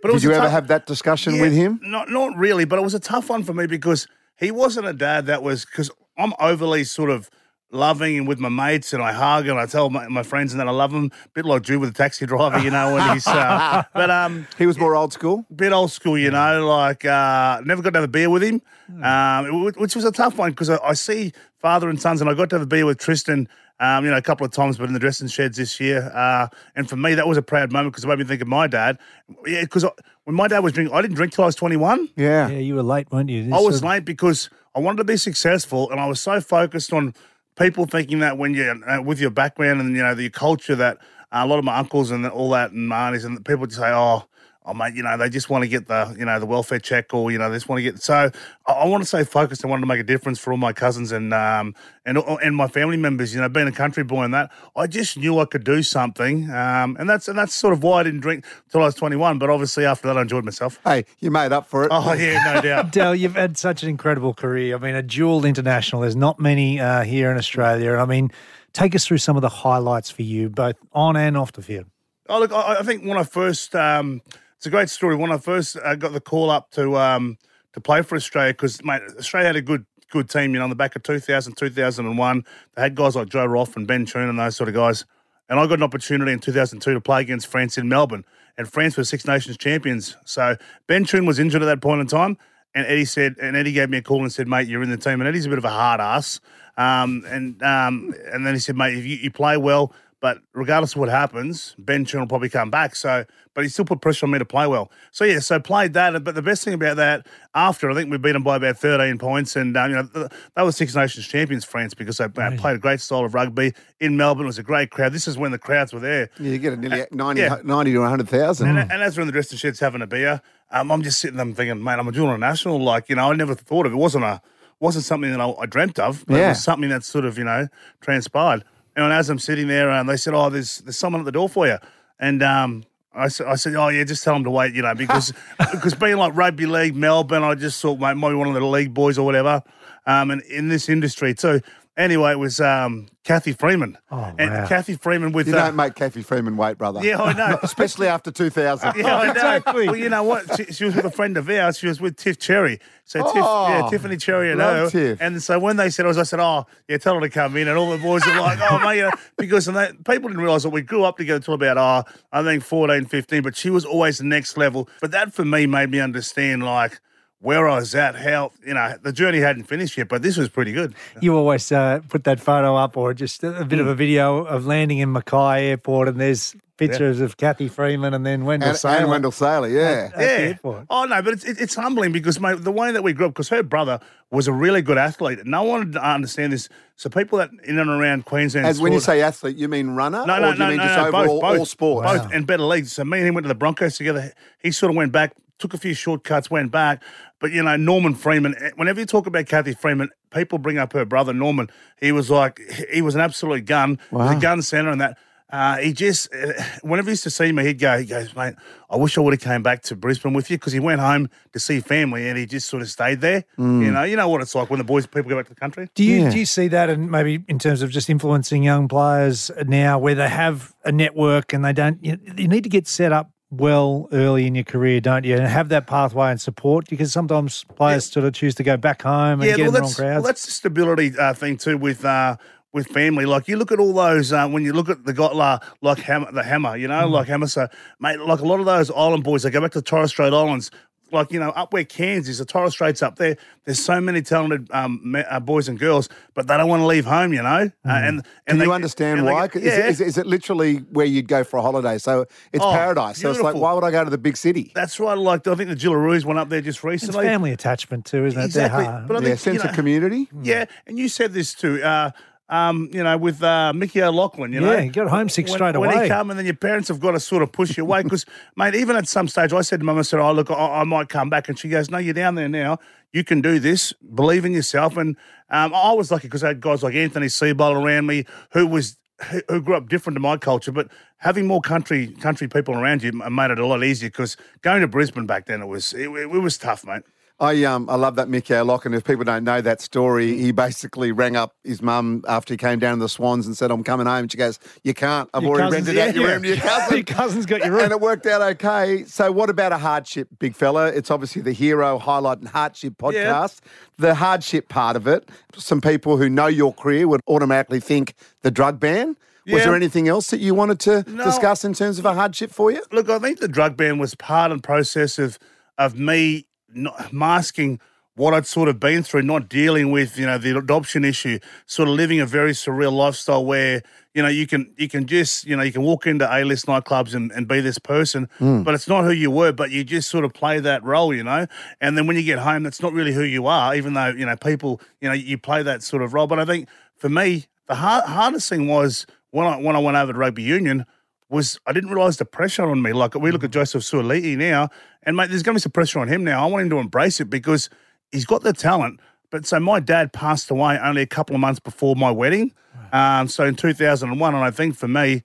But 0.00 0.12
Did 0.12 0.23
you 0.23 0.31
ever 0.32 0.44
tough- 0.44 0.53
have 0.53 0.69
that 0.69 0.87
discussion 0.87 1.35
Yeah, 1.35 1.43
with 1.43 1.53
him? 1.53 1.79
Not 1.82 2.09
not 2.09 2.37
really, 2.37 2.64
but 2.64 2.79
it 2.79 2.82
was 2.82 2.94
a 2.94 3.00
tough 3.00 3.29
one 3.29 3.43
for 3.43 3.53
me 3.53 3.67
because 3.67 4.06
he 4.37 4.50
wasn't 4.50 4.87
a 4.87 4.93
dad 4.94 5.26
that 5.26 5.43
was 5.43 5.64
because 5.67 5.91
I'm 6.17 6.32
overly 6.41 6.85
sort 6.85 7.11
of 7.11 7.29
loving 7.72 8.19
and 8.19 8.28
with 8.28 8.38
my 8.38 8.48
mates 8.48 8.92
and 8.92 9.02
I 9.02 9.12
hug 9.12 9.48
and 9.48 9.58
I 9.58 9.66
tell 9.66 9.90
my, 9.90 10.06
my 10.08 10.22
friends 10.22 10.52
and 10.52 10.60
that 10.60 10.69
I 10.69 10.70
love 10.70 10.92
them. 10.92 11.10
A 11.24 11.28
bit 11.30 11.44
like 11.46 11.62
Drew 11.62 11.78
with 11.80 11.92
the 11.92 11.96
taxi 11.96 12.26
driver, 12.26 12.58
you 12.58 12.70
know, 12.70 12.94
when 12.94 13.12
he's 13.14 13.26
uh, 13.26 13.82
but 13.94 14.10
um 14.10 14.46
He 14.58 14.66
was 14.66 14.78
more 14.78 14.94
old 14.94 15.12
school. 15.12 15.44
bit 15.54 15.72
old 15.72 15.90
school, 15.90 16.19
you 16.19 16.30
know, 16.30 16.66
like 16.66 17.04
uh, 17.04 17.60
never 17.64 17.82
got 17.82 17.90
to 17.94 17.98
have 18.00 18.04
a 18.08 18.12
beer 18.12 18.28
with 18.30 18.42
him, 18.42 18.60
um, 19.02 19.64
which 19.76 19.96
was 19.96 20.04
a 20.04 20.12
tough 20.12 20.36
one 20.38 20.50
because 20.50 20.70
I, 20.70 20.78
I 20.84 20.92
see 20.94 21.32
father 21.58 21.88
and 21.88 22.00
sons, 22.00 22.20
and 22.20 22.28
I 22.28 22.34
got 22.34 22.50
to 22.50 22.56
have 22.56 22.62
a 22.62 22.66
beer 22.66 22.84
with 22.84 22.98
Tristan, 22.98 23.48
um, 23.80 24.04
you 24.04 24.10
know, 24.10 24.16
a 24.16 24.22
couple 24.22 24.44
of 24.44 24.52
times, 24.52 24.78
but 24.78 24.84
in 24.88 24.92
the 24.92 24.98
dressing 24.98 25.28
sheds 25.28 25.56
this 25.56 25.78
year. 25.80 26.10
Uh, 26.14 26.48
and 26.76 26.88
for 26.90 26.96
me, 26.96 27.14
that 27.14 27.26
was 27.26 27.38
a 27.38 27.42
proud 27.42 27.72
moment 27.72 27.92
because 27.94 28.04
it 28.04 28.08
made 28.08 28.18
me 28.18 28.25
think 28.25 28.42
of 28.42 28.48
my 28.48 28.66
dad. 28.66 28.98
Yeah, 29.46 29.62
because 29.62 29.84
when 30.25 30.34
my 30.36 30.48
dad 30.48 30.58
was 30.60 30.72
drinking, 30.72 30.94
I 30.94 31.00
didn't 31.02 31.14
drink 31.16 31.32
till 31.32 31.44
I 31.44 31.46
was 31.46 31.54
21. 31.54 32.08
Yeah. 32.16 32.48
Yeah, 32.48 32.58
you 32.58 32.75
were 32.75 32.82
late, 32.82 33.10
weren't 33.12 33.30
you? 33.30 33.44
I 33.54 33.58
was 33.60 33.62
Sort 33.62 33.75
of- 33.75 33.82
late 33.84 34.04
because 34.04 34.50
I 34.75 34.80
wanted 34.80 34.98
to 34.98 35.04
be 35.04 35.16
successful, 35.16 35.90
and 35.90 36.00
I 36.00 36.06
was 36.06 36.20
so 36.20 36.40
focused 36.40 36.92
on 36.92 37.14
people 37.58 37.87
thinking 37.87 38.20
that 38.20 38.38
when 38.38 38.54
you're 38.54 38.88
uh, 38.88 39.02
with 39.02 39.20
your 39.20 39.31
background 39.31 39.81
and 39.81 39.96
you 39.96 40.02
know 40.02 40.14
the 40.14 40.31
culture 40.31 40.75
that 40.76 40.99
uh, 41.32 41.43
a 41.44 41.46
lot 41.46 41.58
of 41.58 41.64
my 41.64 41.78
uncles 41.78 42.10
and 42.10 42.26
all 42.26 42.50
that 42.50 42.72
and 42.72 42.93
aunties 42.93 43.25
and 43.25 43.44
people 43.44 43.66
just 43.66 43.81
say, 43.81 43.90
oh. 43.93 44.25
Oh 44.64 44.75
mate, 44.75 44.94
you 44.94 45.03
know 45.03 45.17
they 45.17 45.29
just 45.29 45.50
want 45.50 45.62
to 45.62 45.69
get 45.69 45.88
the 45.88 46.14
you 46.17 46.25
know 46.25 46.38
the 46.38 46.47
welfare 46.47 46.79
check 46.79 47.12
or 47.12 47.32
you 47.32 47.38
know 47.38 47.50
they 47.50 47.56
just 47.56 47.69
want 47.69 47.79
to 47.81 47.82
get 47.82 48.00
so 48.00 48.31
I, 48.67 48.73
I 48.73 48.87
want 48.87 49.03
to 49.03 49.06
stay 49.09 49.25
focused. 49.25 49.64
I 49.64 49.69
wanted 49.69 49.81
to 49.81 49.87
make 49.87 49.99
a 49.99 50.05
difference 50.05 50.38
for 50.38 50.53
all 50.53 50.56
my 50.56 50.73
cousins 50.73 51.11
and 51.11 51.35
um 51.35 51.75
and 52.06 52.17
and 52.19 52.55
my 52.55 52.69
family 52.69 52.97
members. 52.97 53.35
You 53.35 53.41
know, 53.41 53.49
being 53.49 53.67
a 53.67 53.73
country 53.73 54.05
boy 54.05 54.23
and 54.23 54.35
that, 54.35 54.53
I 54.76 54.87
just 54.87 55.17
knew 55.17 55.38
I 55.41 55.47
could 55.47 55.64
do 55.64 55.82
something. 55.82 56.49
Um, 56.50 56.97
and 57.00 57.11
that's 57.11 57.26
and 57.26 57.37
that's 57.37 57.55
sort 57.55 57.73
of 57.73 57.82
why 57.82 58.00
I 58.00 58.03
didn't 58.05 58.20
drink 58.20 58.44
until 58.67 58.82
I 58.82 58.87
was 58.87 58.94
twenty 58.94 59.17
one. 59.17 59.38
But 59.38 59.50
obviously 59.50 59.85
after 59.85 60.06
that, 60.06 60.17
I 60.17 60.23
enjoyed 60.23 60.44
myself. 60.44 60.79
Hey, 60.85 61.06
you 61.19 61.32
made 61.32 61.53
up 61.53 61.67
for 61.67 61.85
it. 61.85 61.88
Oh 61.91 62.12
yeah, 62.12 62.55
no 62.55 62.61
doubt. 62.61 62.93
Dell, 62.93 63.17
you've 63.17 63.35
had 63.35 63.59
such 63.59 63.82
an 63.82 63.88
incredible 63.88 64.32
career. 64.32 64.76
I 64.76 64.79
mean, 64.79 64.94
a 64.94 65.03
dual 65.03 65.44
international. 65.44 66.03
There's 66.03 66.14
not 66.14 66.38
many 66.38 66.79
uh, 66.79 67.03
here 67.03 67.32
in 67.32 67.37
Australia. 67.37 67.94
I 67.94 68.05
mean, 68.05 68.31
take 68.73 68.94
us 68.94 69.05
through 69.05 69.19
some 69.19 69.35
of 69.35 69.43
the 69.43 69.49
highlights 69.49 70.11
for 70.11 70.23
you, 70.23 70.49
both 70.50 70.76
on 70.93 71.17
and 71.17 71.37
off 71.37 71.53
the 71.53 71.62
field. 71.62 71.87
Oh, 72.29 72.38
look, 72.38 72.53
I, 72.53 72.79
I 72.79 72.82
think 72.82 73.05
when 73.05 73.19
I 73.19 73.25
first, 73.25 73.75
um, 73.75 74.23
it's 74.62 74.69
a 74.69 74.70
great 74.70 74.88
story. 74.88 75.17
When 75.17 75.32
I 75.32 75.38
first 75.38 75.76
uh, 75.82 75.97
got 75.97 76.12
the 76.12 76.20
call 76.20 76.49
up 76.49 76.70
to 76.70 76.97
um, 76.97 77.37
to 77.73 77.81
play 77.81 78.00
for 78.03 78.14
Australia, 78.14 78.53
because 78.53 78.81
mate, 78.85 79.03
Australia 79.19 79.49
had 79.49 79.56
a 79.56 79.61
good 79.61 79.85
good 80.12 80.31
team. 80.31 80.53
You 80.53 80.61
know, 80.61 80.62
on 80.62 80.70
the 80.70 80.76
back 80.76 80.94
of 80.94 81.03
2000, 81.03 81.56
2001, 81.56 82.44
they 82.76 82.82
had 82.82 82.94
guys 82.94 83.17
like 83.17 83.29
Joe 83.29 83.44
Roff 83.44 83.76
and 83.76 83.88
Ben 83.88 84.06
Tune 84.06 84.29
and 84.29 84.38
those 84.38 84.55
sort 84.55 84.69
of 84.69 84.76
guys. 84.76 85.05
And 85.49 85.59
I 85.59 85.67
got 85.67 85.81
an 85.81 85.82
opportunity 85.82 86.31
in 86.31 86.38
2002 86.38 86.94
to 86.94 87.00
play 87.00 87.23
against 87.23 87.49
France 87.49 87.76
in 87.76 87.88
Melbourne, 87.88 88.25
and 88.56 88.69
France 88.69 88.97
were 88.97 89.03
Six 89.03 89.26
Nations 89.26 89.56
champions. 89.56 90.17
So 90.26 90.56
Ben 90.87 91.06
Tune 91.06 91.26
was 91.26 91.41
injured 91.41 91.62
at 91.62 91.67
that 91.67 91.81
point 91.81 92.00
in 92.00 92.06
time, 92.06 92.38
and 92.73 92.87
Eddie 92.87 93.05
said, 93.05 93.35
and 93.43 93.56
Eddie 93.56 93.73
gave 93.73 93.91
me 93.91 93.99
a 93.99 94.03
call 94.03 94.20
and 94.20 94.32
said, 94.32 94.47
"Mate, 94.47 94.69
you're 94.69 94.85
in 94.85 94.91
the 94.91 94.97
team." 94.97 95.14
And 95.14 95.26
Eddie's 95.26 95.47
a 95.47 95.49
bit 95.49 95.59
of 95.59 95.64
a 95.64 95.70
hard 95.70 96.00
ass, 96.00 96.38
um, 96.76 97.25
and 97.26 97.61
um, 97.64 98.14
and 98.32 98.47
then 98.47 98.55
he 98.55 98.61
said, 98.61 98.76
"Mate, 98.76 98.97
if 98.97 99.05
you, 99.05 99.17
you 99.17 99.32
play 99.32 99.56
well." 99.56 99.93
But 100.22 100.38
regardless 100.54 100.92
of 100.94 101.00
what 101.00 101.08
happens, 101.08 101.74
Ben 101.78 102.04
Tune 102.04 102.20
will 102.20 102.28
probably 102.28 102.48
come 102.48 102.70
back. 102.70 102.94
So, 102.94 103.24
but 103.54 103.64
he 103.64 103.69
still 103.69 103.84
put 103.84 104.00
pressure 104.00 104.24
on 104.24 104.30
me 104.30 104.38
to 104.38 104.44
play 104.44 104.69
well. 104.69 104.88
So 105.10 105.24
yeah, 105.24 105.40
so 105.40 105.58
played 105.58 105.94
that. 105.94 106.22
But 106.22 106.36
the 106.36 106.42
best 106.42 106.62
thing 106.64 106.74
about 106.74 106.96
that, 106.98 107.26
after 107.56 107.90
I 107.90 107.94
think 107.94 108.08
we 108.08 108.19
beat 108.19 108.30
them 108.32 108.44
by 108.44 108.54
about 108.54 108.78
thirteen 108.78 109.19
points, 109.19 109.56
and 109.56 109.76
um, 109.76 109.90
you 109.90 109.96
know 109.96 110.06
th- 110.06 110.26
they 110.54 110.62
were 110.62 110.70
Six 110.70 110.94
Nations 110.94 111.26
champions, 111.26 111.64
France, 111.64 111.92
because 111.92 112.19
they 112.19 112.26
uh, 112.26 112.56
played 112.56 112.76
a 112.76 112.78
great 112.78 113.00
style 113.00 113.24
of 113.24 113.34
rugby 113.34 113.72
in 113.98 114.16
Melbourne. 114.16 114.44
It 114.44 114.46
was 114.46 114.58
a 114.60 114.62
great 114.62 114.90
crowd. 114.90 115.12
This 115.12 115.26
is 115.26 115.36
when 115.36 115.50
the 115.50 115.58
crowds 115.58 115.92
were 115.92 115.98
there. 115.98 116.30
Yeah, 116.38 116.52
You 116.52 116.58
get 116.58 116.72
a 116.75 116.76
nearly 116.76 117.04
90, 117.10 117.40
yeah. 117.40 117.56
90 117.64 117.92
to 117.92 117.98
100,000. 117.98 118.68
And, 118.68 118.78
and 118.92 119.02
as 119.02 119.16
we're 119.16 119.22
in 119.22 119.26
the 119.26 119.32
dressing 119.32 119.58
sheds 119.58 119.80
having 119.80 120.02
a 120.02 120.06
beer, 120.06 120.40
um, 120.70 120.92
I'm 120.92 121.02
just 121.02 121.18
sitting 121.20 121.36
there 121.36 121.46
thinking, 121.46 121.82
mate, 121.82 121.98
I'm 121.98 122.06
a 122.06 122.12
dual 122.12 122.38
national. 122.38 122.80
Like, 122.80 123.08
you 123.08 123.16
know, 123.16 123.32
I 123.32 123.34
never 123.34 123.56
thought 123.56 123.86
of 123.86 123.92
it. 123.92 123.96
wasn't 123.96 124.22
a 124.25 124.40
wasn't 124.78 125.04
something 125.04 125.30
that 125.32 125.40
I, 125.40 125.50
I 125.60 125.66
dreamt 125.66 125.98
of. 125.98 126.25
But 126.26 126.36
It 126.46 126.48
was 126.50 126.62
something 126.62 126.90
that 126.90 127.02
sort 127.04 127.25
of, 127.25 127.38
you 127.38 127.44
know, 127.44 127.66
transpired. 128.00 128.62
And 128.96 129.12
as 129.12 129.30
I'm 129.30 129.38
sitting 129.38 129.68
there, 129.68 129.90
um, 129.90 130.06
they 130.06 130.16
said, 130.16 130.34
oh, 130.34 130.50
there's 130.50 130.78
there's 130.78 130.98
someone 130.98 131.20
at 131.20 131.24
the 131.24 131.32
door 131.32 131.48
for 131.48 131.66
you. 131.66 131.78
And 132.18 132.42
um, 132.42 132.84
I 133.14 133.28
said, 133.28 133.46
I 133.46 133.56
said, 133.56 133.74
oh 133.74 133.88
yeah, 133.88 134.04
just 134.04 134.22
tell 134.22 134.34
them 134.34 134.44
to 134.44 134.50
wait, 134.50 134.74
you 134.74 134.82
know, 134.82 134.94
because 134.94 135.32
because 135.72 135.94
being 135.94 136.16
like 136.16 136.34
rugby 136.34 136.66
league, 136.66 136.94
Melbourne, 136.94 137.42
I 137.42 137.54
just 137.54 137.80
thought, 137.80 137.98
mate, 137.98 138.16
maybe 138.16 138.34
one 138.34 138.48
of 138.48 138.54
the 138.54 138.64
league 138.64 138.94
boys 138.94 139.18
or 139.18 139.24
whatever. 139.24 139.62
Um, 140.06 140.30
and 140.30 140.42
in 140.42 140.68
this 140.68 140.88
industry 140.88 141.34
too. 141.34 141.60
Anyway, 141.94 142.32
it 142.32 142.38
was 142.38 142.58
um, 142.58 143.06
Cathy 143.22 143.52
Freeman. 143.52 143.98
Oh, 144.10 144.34
and. 144.38 144.66
Cathy 144.66 144.96
Freeman 144.96 145.32
with 145.32 145.46
you 145.46 145.54
uh, 145.54 145.66
don't 145.66 145.76
make 145.76 145.94
Cathy 145.94 146.22
Freeman 146.22 146.56
wait, 146.56 146.78
brother. 146.78 147.04
Yeah, 147.04 147.20
I 147.20 147.34
know. 147.34 147.58
Especially 147.62 148.06
after 148.06 148.30
2000. 148.30 148.94
Yeah, 148.96 149.16
I 149.18 149.26
know. 149.26 149.30
Exactly. 149.32 149.86
Well, 149.88 149.96
you 149.96 150.08
know 150.08 150.22
what? 150.22 150.56
She, 150.56 150.72
she 150.72 150.84
was 150.86 150.94
with 150.96 151.04
a 151.04 151.10
friend 151.10 151.36
of 151.36 151.50
ours. 151.50 151.78
She 151.78 151.86
was 151.88 152.00
with 152.00 152.16
Tiff 152.16 152.38
Cherry. 152.38 152.80
So 153.04 153.20
Tiff, 153.22 153.42
Oh, 153.44 153.68
yeah, 153.68 153.90
Tiffany 153.90 154.16
Cherry 154.16 154.50
and 154.50 154.58
love 154.58 154.90
her. 154.90 154.90
Tiff. 154.90 155.20
And 155.20 155.42
so 155.42 155.58
when 155.58 155.76
they 155.76 155.90
said, 155.90 156.06
I 156.06 156.08
was, 156.08 156.16
I 156.16 156.22
said, 156.22 156.40
oh, 156.40 156.64
yeah, 156.88 156.96
tell 156.96 157.14
her 157.16 157.20
to 157.20 157.28
come 157.28 157.58
in. 157.58 157.68
And 157.68 157.76
all 157.76 157.90
the 157.90 157.98
boys 157.98 158.24
were 158.24 158.40
like, 158.40 158.58
oh, 158.62 158.78
mate, 158.78 158.96
you 158.96 159.02
know, 159.02 159.10
because 159.36 159.68
and 159.68 159.76
they, 159.76 159.88
people 160.06 160.28
didn't 160.30 160.40
realise 160.40 160.62
that 160.62 160.70
we 160.70 160.80
grew 160.80 161.04
up 161.04 161.18
together 161.18 161.44
till 161.44 161.54
about, 161.54 161.76
oh, 161.76 162.10
I 162.32 162.42
think 162.42 162.62
14, 162.62 163.04
15, 163.04 163.42
but 163.42 163.54
she 163.54 163.68
was 163.68 163.84
always 163.84 164.16
the 164.16 164.24
next 164.24 164.56
level. 164.56 164.88
But 165.02 165.10
that 165.10 165.34
for 165.34 165.44
me 165.44 165.66
made 165.66 165.90
me 165.90 166.00
understand, 166.00 166.62
like, 166.64 167.00
where 167.42 167.68
I 167.68 167.74
was 167.76 167.94
at, 167.94 168.14
how, 168.14 168.52
you 168.64 168.72
know, 168.74 168.94
the 169.02 169.12
journey 169.12 169.38
hadn't 169.40 169.64
finished 169.64 169.98
yet, 169.98 170.08
but 170.08 170.22
this 170.22 170.36
was 170.36 170.48
pretty 170.48 170.72
good. 170.72 170.94
You 171.20 171.36
always 171.36 171.70
uh, 171.72 172.00
put 172.08 172.24
that 172.24 172.38
photo 172.40 172.76
up 172.76 172.96
or 172.96 173.12
just 173.14 173.42
a 173.44 173.64
bit 173.64 173.80
of 173.80 173.86
Mm. 173.86 173.90
a 173.90 173.94
video 173.96 174.44
of 174.44 174.64
landing 174.64 174.98
in 174.98 175.12
Mackay 175.12 175.66
Airport 175.70 176.08
and 176.08 176.20
there's 176.20 176.54
pictures 176.78 177.20
of 177.20 177.36
Cathy 177.36 177.68
Freeman 177.68 178.14
and 178.14 178.24
then 178.24 178.44
Wendell 178.44 178.70
And, 178.70 178.78
Sailor 178.78 178.96
and 179.02 179.08
Wendell 179.10 179.30
Sailor, 179.32 179.68
yeah. 179.68 180.10
at 180.12 180.16
the 180.18 180.40
airport. 180.40 180.86
Oh 180.88 181.04
no, 181.04 181.20
but 181.22 181.32
it's 181.34 181.44
it, 181.44 181.60
it's 181.60 181.74
humbling 181.74 182.10
because 182.12 182.40
mate, 182.40 182.62
the 182.62 182.72
way 182.72 182.90
that 182.92 183.02
we 183.04 183.12
grew 183.12 183.26
up, 183.26 183.32
because 183.34 183.48
her 183.50 183.62
brother 183.62 184.00
was 184.30 184.48
a 184.48 184.52
really 184.52 184.82
good 184.82 184.98
athlete. 184.98 185.40
No 185.44 185.62
one 185.64 185.80
would 185.80 185.96
understand 185.96 186.52
this. 186.52 186.68
So 186.96 187.08
people 187.10 187.38
that 187.38 187.50
in 187.64 187.78
and 187.78 187.90
around 187.90 188.24
Queensland, 188.24 188.66
As 188.66 188.80
when 188.80 188.92
you 188.92 189.00
say 189.00 189.20
athlete, 189.20 189.56
you 189.56 189.68
mean 189.68 189.88
runner? 189.90 190.24
no, 190.26 190.36
or 190.36 190.40
no, 190.40 190.46
do 190.46 190.52
you 190.52 190.58
no, 190.58 190.68
mean 190.68 190.76
no, 190.78 190.84
just 190.84 190.96
no, 190.96 191.06
overall 191.08 191.26
both, 191.26 191.40
both, 191.40 191.58
all 191.58 191.66
sports? 191.66 192.12
both, 192.12 192.32
and 192.32 192.46
better 192.46 192.62
leagues. 192.64 192.92
So 192.92 193.04
me 193.04 193.18
and 193.18 193.28
him 193.28 193.34
went 193.34 193.44
to 193.44 193.48
the 193.48 193.54
Broncos 193.54 193.96
together. 193.96 194.32
He 194.60 194.70
sort 194.72 194.90
of 194.90 194.96
went 194.96 195.12
back, 195.12 195.34
took 195.62 195.75
a 195.75 195.79
few 195.79 195.94
shortcuts, 195.94 196.50
went 196.50 196.70
back. 196.70 197.03
But 197.41 197.53
you 197.53 197.62
know, 197.62 197.76
Norman 197.76 198.14
Freeman. 198.14 198.55
eh, 198.61 198.70
Whenever 198.76 199.00
you 199.00 199.06
talk 199.06 199.26
about 199.26 199.47
Cathy 199.47 199.73
Freeman, 199.73 200.11
people 200.31 200.59
bring 200.59 200.79
up 200.79 200.93
her 200.93 201.05
brother 201.05 201.32
Norman. 201.32 201.69
He 202.00 202.12
was 202.12 202.29
like, 202.31 202.61
he 202.93 203.00
was 203.03 203.14
an 203.14 203.20
absolute 203.20 203.64
gun. 203.64 203.99
He 204.11 204.17
was 204.17 204.31
a 204.31 204.41
gun 204.41 204.62
center 204.62 204.91
and 204.91 205.00
that. 205.00 205.19
Uh, 205.50 205.76
he 205.76 205.93
just, 205.93 206.32
uh, 206.35 206.50
whenever 206.81 207.09
he 207.11 207.12
used 207.12 207.25
to 207.25 207.29
see 207.31 207.53
me, 207.53 207.62
he'd 207.62 207.79
go, 207.79 207.99
he 207.99 208.06
goes, 208.06 208.35
mate, 208.35 208.55
I 208.88 208.97
wish 208.97 209.19
I 209.19 209.20
would 209.20 209.35
have 209.35 209.43
came 209.43 209.62
back 209.62 209.82
to 209.82 209.94
Brisbane 209.94 210.32
with 210.32 210.50
you 210.50 210.56
because 210.56 210.73
he 210.73 210.81
went 210.81 211.03
home 211.03 211.29
to 211.53 211.61
see 211.61 211.81
family 211.81 212.26
and 212.26 212.38
he 212.38 212.47
just 212.47 212.69
sort 212.71 212.81
of 212.81 212.88
stayed 212.88 213.21
there. 213.21 213.45
You 213.59 213.90
know, 213.92 214.02
you 214.02 214.16
know 214.16 214.31
what 214.31 214.40
it's 214.40 214.54
like 214.54 214.71
when 214.71 214.78
the 214.78 214.85
boys, 214.85 215.07
people 215.07 215.28
go 215.28 215.37
back 215.37 215.49
to 215.49 215.54
the 215.54 215.61
country. 215.61 215.90
Do 215.95 216.04
you 216.04 216.21
Yeah. 216.23 216.31
do 216.31 216.38
you 216.38 216.47
see 216.47 216.69
that, 216.69 216.88
and 216.88 217.11
maybe 217.11 217.45
in 217.49 217.59
terms 217.59 217.83
of 217.83 217.90
just 217.90 218.09
influencing 218.09 218.62
young 218.62 218.88
players 218.88 219.50
now, 219.66 219.99
where 219.99 220.14
they 220.14 220.28
have 220.31 220.73
a 220.87 220.92
network 220.92 221.52
and 221.52 221.62
they 221.62 221.75
don't, 221.75 222.02
you, 222.02 222.16
you 222.35 222.49
need 222.49 222.64
to 222.64 222.71
get 222.71 222.88
set 222.88 223.12
up 223.12 223.31
well 223.52 224.09
early 224.12 224.47
in 224.47 224.54
your 224.54 224.64
career, 224.64 225.00
don't 225.00 225.25
you, 225.25 225.37
and 225.37 225.47
have 225.47 225.68
that 225.68 225.87
pathway 225.87 226.30
and 226.30 226.40
support 226.40 226.88
because 226.88 227.12
sometimes 227.12 227.64
players 227.76 228.06
sort 228.11 228.25
of 228.25 228.32
choose 228.32 228.54
to 228.56 228.62
go 228.62 228.76
back 228.78 229.02
home 229.02 229.42
and 229.42 229.50
get 229.56 229.61
in 229.61 229.66
the 229.73 229.80
wrong 229.80 229.92
crowds. 229.92 229.99
well, 229.99 230.23
that's 230.23 230.47
the 230.47 230.50
stability 230.50 231.12
uh, 231.18 231.35
thing 231.35 231.59
too 231.59 231.76
with 231.76 232.04
uh, 232.04 232.37
with 232.73 232.87
family. 232.88 233.26
Like 233.26 233.49
you 233.49 233.56
look 233.59 233.71
at 233.71 233.78
all 233.78 233.92
those 233.92 234.32
uh, 234.32 234.49
when 234.49 234.64
you 234.64 234.73
look 234.73 234.88
at 234.88 235.04
the 235.04 235.12
got 235.12 235.37
la, 235.37 235.59
like 235.82 235.99
hammer, 235.99 236.32
the 236.32 236.42
hammer, 236.42 236.76
you 236.76 236.88
know, 236.88 237.06
Mm. 237.06 237.11
like 237.11 237.28
hammer. 237.28 237.47
So, 237.47 237.68
mate, 238.00 238.18
like 238.21 238.40
a 238.40 238.47
lot 238.47 238.59
of 238.61 238.66
those 238.66 238.90
island 238.90 239.23
boys, 239.23 239.42
they 239.42 239.50
go 239.50 239.61
back 239.61 239.73
to 239.73 239.82
Torres 239.82 240.09
Strait 240.11 240.32
Islands. 240.32 240.71
Like 241.12 241.31
you 241.33 241.38
know, 241.40 241.50
up 241.50 241.73
where 241.73 241.85
Cairns 241.85 242.28
is, 242.28 242.38
the 242.38 242.45
Torres 242.45 242.73
Straits 242.73 243.02
up 243.02 243.16
there. 243.16 243.37
There's 243.64 243.78
so 243.85 244.00
many 244.00 244.23
talented 244.23 244.69
um, 244.73 245.00
me- 245.04 245.21
uh, 245.28 245.38
boys 245.38 245.69
and 245.69 245.78
girls, 245.78 246.09
but 246.35 246.47
they 246.49 246.57
don't 246.57 246.69
want 246.69 246.81
to 246.81 246.87
leave 246.87 247.04
home, 247.04 247.33
you 247.33 247.42
know. 247.42 247.49
Uh, 247.85 247.88
and 247.88 248.07
and. 248.07 248.25
Can 248.47 248.59
they- 248.59 248.64
you 248.64 248.73
understand 248.73 249.19
and 249.21 249.28
they 249.28 249.33
why? 249.33 249.47
get- 249.49 249.62
Is, 249.62 249.73
it, 249.75 249.78
yeah. 249.78 249.87
is, 249.88 250.00
it, 250.00 250.07
is 250.09 250.19
it 250.19 250.26
literally 250.26 250.76
where 250.90 251.07
you'd 251.07 251.28
go 251.28 251.45
for 251.45 251.59
a 251.59 251.62
holiday? 251.62 251.99
So 251.99 252.26
it's 252.52 252.64
Oh, 252.64 252.73
paradise. 252.73 253.19
So 253.21 253.31
it's 253.31 253.38
like, 253.38 253.52
beautiful. 253.54 253.61
why 253.61 253.73
would 253.75 253.85
I 253.85 253.90
go 253.90 254.02
to 254.04 254.11
the 254.11 254.19
big 254.19 254.37
city? 254.37 254.73
That's 254.75 254.99
right. 254.99 255.16
Like 255.16 255.47
I 255.47 255.54
think 255.54 255.69
the 255.69 255.76
Jillaroos 255.76 256.25
went 256.25 256.38
up 256.38 256.49
there 256.49 256.61
just 256.61 256.78
It's 256.78 256.85
recently. 256.85 257.26
family 257.26 257.52
attachment 257.52 258.07
too, 258.07 258.25
isn't 258.26 258.38
it? 258.40 258.52
They're 258.52 258.64
Exactly. 258.66 258.85
hard. 258.85 259.07
But 259.09 259.16
I 259.16 259.21
yeah, 259.21 259.26
think, 259.28 259.38
sense 259.40 259.57
you 259.59 259.64
know, 259.64 259.71
of 259.71 259.76
community. 259.76 260.28
Yeah, 260.42 260.64
and 260.87 260.99
you 260.99 261.09
said 261.09 261.33
this 261.35 261.54
too. 261.54 261.83
Uh, 261.83 262.11
um, 262.52 262.90
you 262.92 263.02
know, 263.02 263.16
with 263.16 263.42
uh, 263.42 263.73
Mickey 263.73 264.02
O'Loughlin, 264.02 264.52
you 264.52 264.61
know, 264.61 264.73
Yeah, 264.73 264.82
you 264.82 264.92
got 264.92 265.09
homesick 265.09 265.47
when, 265.47 265.54
straight 265.54 265.75
when 265.75 265.88
away. 265.88 265.94
When 265.94 266.02
he 266.04 266.09
come, 266.11 266.28
and 266.28 266.38
then 266.38 266.44
your 266.44 266.54
parents 266.54 266.88
have 266.88 267.00
got 267.00 267.12
to 267.12 267.21
sort 267.21 267.42
of 267.42 267.50
push 267.50 267.78
you 267.78 267.82
away 267.82 268.02
because, 268.02 268.26
mate, 268.56 268.75
even 268.75 268.94
at 268.94 269.09
some 269.09 269.26
stage, 269.26 269.54
I 269.54 269.62
said 269.62 269.80
to 269.80 269.87
Mum, 269.87 269.99
I 269.99 270.02
said, 270.02 270.21
"Oh, 270.21 270.32
look, 270.32 270.50
I, 270.50 270.80
I 270.80 270.85
might 270.85 271.09
come 271.09 271.30
back," 271.30 271.49
and 271.49 271.59
she 271.59 271.71
goes, 271.71 271.90
"No, 271.90 271.97
you're 271.97 272.12
down 272.12 272.35
there 272.35 272.50
now. 272.50 272.78
You 273.11 273.25
can 273.25 273.40
do 273.40 273.59
this. 273.59 273.94
Believe 274.14 274.44
in 274.44 274.52
yourself." 274.52 274.99
And 274.99 275.16
um, 275.49 275.73
I 275.75 275.94
was 275.94 276.11
lucky 276.11 276.28
because 276.28 276.44
I 276.44 276.49
had 276.49 276.61
guys 276.61 276.82
like 276.82 276.94
Anthony 276.94 277.28
Seibold 277.28 277.82
around 277.82 278.06
me 278.06 278.26
who 278.50 278.66
was 278.66 278.99
who 279.30 279.40
who 279.49 279.62
grew 279.62 279.75
up 279.75 279.88
different 279.88 280.16
to 280.16 280.21
my 280.21 280.37
culture, 280.37 280.73
but 280.73 280.88
having 281.16 281.47
more 281.47 281.62
country 281.62 282.09
country 282.09 282.49
people 282.49 282.75
around 282.75 283.02
you 283.02 283.12
made 283.12 283.50
it 283.50 283.61
a 283.61 283.66
lot 283.66 283.82
easier. 283.82 284.11
Because 284.11 284.37
going 284.61 284.82
to 284.82 284.88
Brisbane 284.88 285.25
back 285.25 285.47
then, 285.47 285.62
it 285.62 285.68
was 285.68 285.94
it, 285.94 286.11
it 286.11 286.26
was 286.28 286.59
tough, 286.59 286.85
mate. 286.85 287.02
I 287.42 287.64
um 287.64 287.90
I 287.90 287.96
love 287.96 288.14
that 288.16 288.28
Mickey 288.28 288.54
O'Lock, 288.54 288.87
and 288.87 288.94
if 288.94 289.02
people 289.02 289.25
don't 289.25 289.42
know 289.42 289.61
that 289.61 289.80
story, 289.80 290.38
he 290.38 290.52
basically 290.52 291.11
rang 291.11 291.34
up 291.34 291.56
his 291.64 291.82
mum 291.82 292.25
after 292.28 292.54
he 292.54 292.58
came 292.58 292.78
down 292.78 292.99
to 292.99 293.02
the 293.02 293.08
Swans 293.08 293.49
and 293.49 293.56
said, 293.56 293.72
"I'm 293.72 293.82
coming 293.82 294.06
home." 294.06 294.18
And 294.20 294.30
she 294.30 294.38
goes, 294.38 294.61
"You 294.84 294.94
can't. 294.94 295.28
I've 295.34 295.42
Your 295.42 295.52
already 295.61 295.72
rented 295.72 295.99
out 295.99 296.14
your 296.14 296.25
yeah. 296.28 296.32
room 296.34 296.42
to 296.42 296.49
your 296.49 296.56
cousin." 296.68 296.96
Your 296.96 297.04
cousin's 297.04 297.46
got 297.46 297.64
your 297.64 297.72
room. 297.72 297.80
And 297.82 297.92
it 297.92 298.00
worked 298.00 298.26
out 298.26 298.42
okay. 298.42 299.02
So, 299.06 299.32
what 299.32 299.50
about 299.50 299.72
a 299.72 299.78
hardship, 299.78 300.28
big 300.38 300.54
fella? 300.54 300.87
It's 300.92 301.11
obviously 301.11 301.42
the 301.42 301.50
hero 301.52 301.99
highlight 301.99 302.38
and 302.38 302.46
hardship 302.49 302.94
podcast. 302.96 303.58
The 303.99 304.14
hardship 304.14 304.68
part 304.68 304.94
of 304.94 305.08
it, 305.08 305.28
some 305.56 305.80
people 305.80 306.18
who 306.18 306.28
know 306.28 306.46
your 306.46 306.72
career 306.72 307.08
would 307.08 307.22
automatically 307.26 307.80
think 307.80 308.14
the 308.42 308.52
drug 308.52 308.78
ban. 308.78 309.16
Was 309.49 309.64
there 309.64 309.75
anything 309.75 310.06
else 310.06 310.30
that 310.30 310.38
you 310.38 310.54
wanted 310.54 310.78
to 310.80 311.04
No. 311.08 311.25
discuss 311.25 311.64
in 311.64 311.75
terms 311.75 311.99
of 311.99 312.04
a 312.06 312.14
hardship 312.14 312.52
for 312.52 312.70
you? 312.70 312.80
Look, 312.92 313.11
I 313.11 313.18
think 313.18 313.40
the 313.40 313.49
drug 313.49 313.76
ban 313.76 313.99
was 313.99 314.14
part 314.14 314.52
and 314.52 314.62
process 314.62 315.18
of 315.18 315.40
of 315.76 315.99
me 315.99 316.46
not 316.75 317.12
masking 317.12 317.81
what 318.14 318.35
I'd 318.35 318.47
sort 318.47 318.69
of 318.69 318.79
been 318.79 319.02
through, 319.02 319.23
not 319.23 319.49
dealing 319.49 319.91
with 319.91 320.19
you 320.19 320.26
know 320.26 320.38
the 320.38 320.57
adoption 320.57 321.05
issue, 321.05 321.38
sort 321.67 321.88
of 321.88 321.95
living 321.95 322.21
a 322.21 322.26
very 322.26 322.52
surreal 322.52 322.93
lifestyle 322.93 323.45
where 323.45 323.83
you 324.14 324.23
know 324.23 324.29
you 324.29 324.47
can 324.47 324.73
you 324.76 324.88
can 324.88 325.07
just 325.07 325.47
you 325.47 325.57
know 325.57 325.62
you 325.62 325.73
can 325.73 325.83
walk 325.83 326.07
into 326.07 326.29
A 326.31 326.45
list 326.45 326.67
nightclubs 326.67 327.14
and, 327.14 327.33
and 327.33 327.49
be 327.49 327.61
this 327.61 327.79
person, 327.79 328.29
hmm. 328.38 328.62
but 328.62 328.75
it's 328.75 328.88
not 328.88 329.05
who 329.05 329.12
you 329.12 329.31
were, 329.31 329.52
but 329.52 329.71
you 329.71 329.83
just 329.83 330.11
sort 330.11 330.25
of 330.25 330.35
play 330.35 330.61
that 330.61 330.83
role, 330.85 331.14
you 331.14 331.25
know. 331.25 331.47
And 331.81 331.97
then 331.97 332.07
when 332.07 332.17
you 332.17 332.23
get 332.23 332.38
home, 332.38 332.64
that's 332.64 332.83
not 332.83 332.93
really 332.93 333.12
who 333.12 333.25
you 333.25 333.47
are, 333.47 333.75
even 333.75 333.95
though 333.95 334.09
you 334.09 334.26
know 334.26 334.37
people 334.37 334.81
you 335.00 335.09
know 335.09 335.14
you 335.14 335.38
play 335.38 335.62
that 335.62 335.83
sort 335.83 336.02
of 336.02 336.12
role. 336.12 336.26
But 336.26 336.38
I 336.38 336.45
think 336.45 336.69
for 336.97 337.09
me, 337.09 337.47
the 337.67 337.76
hard, 337.76 338.05
hardest 338.05 338.49
thing 338.49 338.69
was 338.69 339.07
when 339.31 339.47
I 339.47 339.57
when 339.57 339.75
I 339.75 339.79
went 339.79 339.97
over 339.97 340.12
to 340.12 340.19
rugby 340.19 340.43
union 340.43 340.85
was 341.32 341.58
I 341.66 341.72
didn't 341.72 341.90
realise 341.90 342.16
the 342.16 342.24
pressure 342.24 342.68
on 342.70 342.82
me. 342.82 342.92
Like 342.92 343.14
we 343.14 343.30
look 343.30 343.44
at 343.44 343.50
Joseph 343.50 343.82
Suaalii 343.82 344.36
now, 344.36 344.68
and 345.02 345.16
mate, 345.16 345.30
there's 345.30 345.42
going 345.42 345.54
to 345.54 345.58
be 345.58 345.62
some 345.62 345.72
pressure 345.72 345.98
on 345.98 346.08
him 346.08 346.22
now. 346.24 346.44
I 346.44 346.50
want 346.50 346.62
him 346.62 346.70
to 346.70 346.78
embrace 346.78 347.20
it 347.20 347.30
because 347.30 347.70
he's 348.10 348.26
got 348.26 348.42
the 348.42 348.52
talent. 348.52 349.00
But 349.30 349.46
so 349.46 349.58
my 349.58 349.80
dad 349.80 350.12
passed 350.12 350.50
away 350.50 350.78
only 350.78 351.00
a 351.00 351.06
couple 351.06 351.34
of 351.34 351.40
months 351.40 351.58
before 351.58 351.96
my 351.96 352.10
wedding, 352.10 352.52
um, 352.92 353.28
so 353.28 353.44
in 353.44 353.54
2001, 353.54 354.34
and 354.34 354.44
I 354.44 354.50
think 354.50 354.76
for 354.76 354.88
me, 354.88 355.22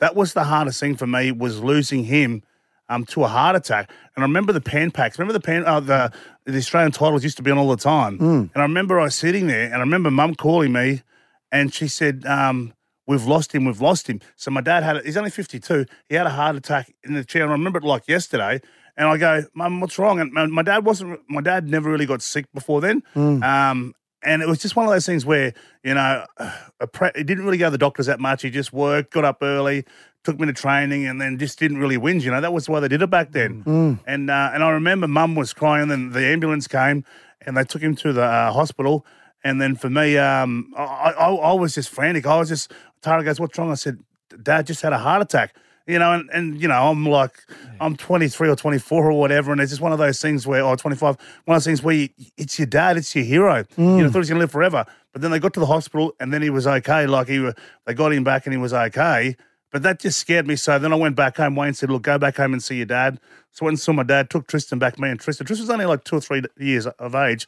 that 0.00 0.14
was 0.14 0.34
the 0.34 0.44
hardest 0.44 0.78
thing 0.80 0.96
for 0.96 1.06
me 1.06 1.32
was 1.32 1.60
losing 1.60 2.04
him 2.04 2.42
um, 2.90 3.04
to 3.06 3.24
a 3.24 3.28
heart 3.28 3.56
attack. 3.56 3.90
And 4.14 4.22
I 4.22 4.26
remember 4.26 4.52
the 4.52 4.60
pan 4.60 4.90
packs. 4.90 5.18
Remember 5.18 5.32
the 5.32 5.40
pan 5.40 5.64
uh, 5.64 5.80
the 5.80 6.12
the 6.44 6.58
Australian 6.58 6.92
titles 6.92 7.24
used 7.24 7.36
to 7.38 7.42
be 7.42 7.50
on 7.50 7.58
all 7.58 7.68
the 7.68 7.76
time. 7.76 8.18
And 8.18 8.50
I 8.54 8.62
remember 8.62 9.00
I 9.00 9.04
was 9.04 9.14
sitting 9.14 9.46
there, 9.46 9.64
and 9.64 9.76
I 9.76 9.80
remember 9.80 10.10
Mum 10.10 10.34
calling 10.34 10.72
me, 10.72 11.02
and 11.50 11.72
she 11.72 11.88
said, 11.88 12.24
um, 12.26 12.74
"We've 13.08 13.24
lost 13.24 13.52
him. 13.52 13.64
We've 13.64 13.80
lost 13.80 14.06
him." 14.08 14.20
So 14.36 14.52
my 14.52 14.60
dad 14.60 14.84
had 14.84 14.96
it. 14.96 15.04
He's 15.06 15.16
only 15.16 15.30
fifty 15.30 15.58
two. 15.58 15.86
He 16.08 16.14
had 16.14 16.26
a 16.26 16.30
heart 16.30 16.54
attack 16.54 16.94
in 17.02 17.14
the 17.14 17.24
chair, 17.24 17.42
and 17.42 17.50
I 17.50 17.54
remember 17.54 17.78
it 17.80 17.84
like 17.84 18.06
yesterday. 18.06 18.60
And 18.96 19.06
I 19.08 19.16
go, 19.16 19.44
Mum, 19.54 19.80
what's 19.80 19.96
wrong? 19.96 20.18
And 20.18 20.32
my, 20.32 20.46
my 20.46 20.62
dad 20.62 20.84
wasn't. 20.84 21.20
My 21.28 21.40
dad 21.40 21.68
never 21.68 21.88
really 21.90 22.06
got 22.06 22.20
sick 22.20 22.46
before 22.52 22.80
then. 22.80 23.02
Um, 23.42 23.94
and 24.24 24.42
it 24.42 24.48
was 24.48 24.58
just 24.58 24.74
one 24.74 24.84
of 24.86 24.90
those 24.92 25.06
things 25.06 25.24
where 25.24 25.52
you 25.84 25.94
know, 25.94 26.26
a 26.80 26.86
pre- 26.86 27.12
he 27.14 27.22
didn't 27.24 27.44
really 27.44 27.58
go 27.58 27.66
to 27.66 27.70
the 27.70 27.78
doctors 27.78 28.06
that 28.06 28.18
much. 28.20 28.42
He 28.42 28.50
just 28.50 28.72
worked, 28.72 29.12
got 29.12 29.24
up 29.24 29.38
early, 29.40 29.84
took 30.24 30.40
me 30.40 30.46
to 30.48 30.52
training, 30.52 31.06
and 31.06 31.20
then 31.20 31.38
just 31.38 31.60
didn't 31.60 31.78
really 31.78 31.96
whinge. 31.96 32.22
You 32.22 32.32
know, 32.32 32.40
that 32.40 32.52
was 32.52 32.68
why 32.68 32.80
they 32.80 32.88
did 32.88 33.00
it 33.00 33.10
back 33.10 33.30
then. 33.30 33.62
And 34.04 34.30
uh, 34.30 34.50
and 34.52 34.64
I 34.64 34.70
remember 34.70 35.06
Mum 35.06 35.36
was 35.36 35.52
crying. 35.52 35.86
Then 35.86 36.10
the 36.10 36.26
ambulance 36.26 36.66
came, 36.66 37.04
and 37.46 37.56
they 37.56 37.62
took 37.64 37.80
him 37.82 37.94
to 37.96 38.12
the 38.12 38.24
uh, 38.24 38.52
hospital. 38.52 39.06
And 39.44 39.60
then 39.60 39.76
for 39.76 39.88
me, 39.88 40.18
um, 40.18 40.72
I, 40.76 41.12
I, 41.18 41.28
I 41.30 41.52
was 41.54 41.74
just 41.74 41.88
frantic. 41.90 42.26
I 42.26 42.38
was 42.38 42.48
just 42.48 42.72
Tara 43.02 43.22
goes, 43.24 43.38
"What's 43.40 43.56
wrong?" 43.58 43.70
I 43.70 43.74
said, 43.74 43.98
"Dad 44.42 44.66
just 44.66 44.82
had 44.82 44.92
a 44.92 44.98
heart 44.98 45.22
attack." 45.22 45.54
You 45.86 45.98
know, 45.98 46.12
and, 46.12 46.28
and 46.34 46.60
you 46.60 46.68
know, 46.68 46.90
I'm 46.90 47.06
like, 47.06 47.32
I'm 47.80 47.96
23 47.96 48.50
or 48.50 48.56
24 48.56 49.10
or 49.10 49.18
whatever, 49.18 49.52
and 49.52 49.60
it's 49.60 49.70
just 49.70 49.80
one 49.80 49.90
of 49.92 49.98
those 49.98 50.20
things 50.20 50.46
where, 50.46 50.62
or 50.62 50.76
25, 50.76 51.16
one 51.46 51.56
of 51.56 51.60
those 51.60 51.64
things 51.64 51.82
where 51.82 51.94
you, 51.94 52.08
it's 52.36 52.58
your 52.58 52.66
dad, 52.66 52.98
it's 52.98 53.14
your 53.16 53.24
hero. 53.24 53.64
You 53.78 54.02
know, 54.02 54.10
thought 54.10 54.18
he's 54.18 54.28
gonna 54.28 54.40
live 54.40 54.50
forever, 54.50 54.84
but 55.14 55.22
then 55.22 55.30
they 55.30 55.38
got 55.38 55.54
to 55.54 55.60
the 55.60 55.66
hospital, 55.66 56.14
and 56.20 56.30
then 56.32 56.42
he 56.42 56.50
was 56.50 56.66
okay. 56.66 57.06
Like 57.06 57.28
he, 57.28 57.38
they 57.86 57.94
got 57.94 58.12
him 58.12 58.22
back, 58.22 58.44
and 58.44 58.52
he 58.52 58.58
was 58.58 58.74
okay. 58.74 59.36
But 59.70 59.82
that 59.82 59.98
just 60.00 60.18
scared 60.18 60.46
me. 60.46 60.56
So 60.56 60.78
then 60.78 60.92
I 60.92 60.96
went 60.96 61.16
back 61.16 61.36
home. 61.38 61.54
Wayne 61.56 61.72
said, 61.72 61.90
"Look, 61.90 62.02
go 62.02 62.18
back 62.18 62.36
home 62.36 62.52
and 62.52 62.62
see 62.62 62.76
your 62.76 62.86
dad." 62.86 63.18
So 63.52 63.64
I 63.64 63.66
went 63.66 63.72
and 63.74 63.80
saw 63.80 63.92
my 63.92 64.02
dad. 64.02 64.28
Took 64.28 64.46
Tristan 64.46 64.78
back. 64.78 64.98
Me 64.98 65.08
and 65.08 65.18
Tristan. 65.18 65.46
Tristan 65.46 65.62
was 65.64 65.70
only 65.70 65.86
like 65.86 66.04
two 66.04 66.16
or 66.16 66.20
three 66.20 66.42
years 66.58 66.86
of 66.86 67.14
age, 67.14 67.46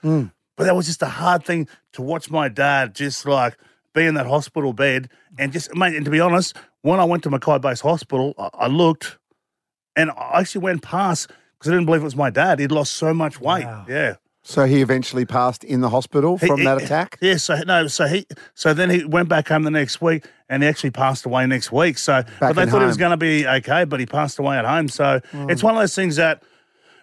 but 0.61 0.67
that 0.67 0.77
was 0.77 0.85
just 0.85 1.01
a 1.01 1.07
hard 1.07 1.43
thing 1.43 1.67
to 1.95 2.03
watch 2.03 2.31
my 2.31 2.47
dad 2.47 2.95
just 2.95 3.25
like 3.25 3.57
be 3.95 4.05
in 4.05 4.13
that 4.13 4.27
hospital 4.27 4.75
bed 4.75 5.09
and 5.39 5.55
just 5.55 5.75
mate. 5.75 5.97
And 5.97 6.05
to 6.05 6.11
be 6.11 6.21
honest, 6.21 6.55
when 6.83 7.01
I 7.01 7.05
went 7.05 7.23
to 7.23 7.31
Mackay 7.31 7.61
Base 7.61 7.81
Hospital, 7.81 8.35
I, 8.39 8.51
I 8.53 8.67
looked 8.67 9.17
and 9.97 10.11
I 10.11 10.41
actually 10.41 10.61
went 10.61 10.83
past 10.83 11.29
because 11.29 11.73
I 11.73 11.77
didn't 11.77 11.87
believe 11.87 12.03
it 12.03 12.05
was 12.05 12.15
my 12.15 12.29
dad. 12.29 12.59
He'd 12.59 12.73
lost 12.73 12.93
so 12.93 13.15
much 13.15 13.41
weight. 13.41 13.65
Wow. 13.65 13.87
Yeah. 13.89 14.17
So 14.43 14.67
he 14.67 14.83
eventually 14.83 15.25
passed 15.25 15.65
in 15.65 15.81
the 15.81 15.89
hospital 15.89 16.37
He- 16.37 16.47
from 16.47 16.59
he- 16.59 16.67
that 16.67 16.83
attack. 16.83 17.17
Yeah, 17.23 17.39
so 17.39 17.59
no, 17.67 17.87
so 17.87 18.07
he, 18.07 18.27
so 18.53 18.75
then 18.75 18.91
he 18.91 19.07
went 19.07 19.31
back 19.31 19.49
home 19.49 19.63
the 19.63 19.71
next 19.71 20.03
week, 20.03 20.27
and 20.51 20.63
he 20.63 20.69
actually 20.69 20.91
passed 20.91 21.25
away 21.25 21.47
next 21.47 21.73
week. 21.73 21.97
So, 21.97 22.23
back 22.23 22.39
but 22.39 22.57
they 22.57 22.63
in 22.65 22.69
thought 22.69 22.81
he 22.81 22.87
was 22.87 22.99
going 22.99 23.13
to 23.13 23.17
be 23.17 23.47
okay, 23.47 23.85
but 23.85 23.99
he 23.99 24.05
passed 24.05 24.39
away 24.39 24.59
at 24.59 24.67
home. 24.67 24.89
So 24.89 25.21
hmm. 25.31 25.49
it's 25.49 25.63
one 25.63 25.75
of 25.75 25.81
those 25.81 25.95
things 25.95 26.17
that, 26.17 26.43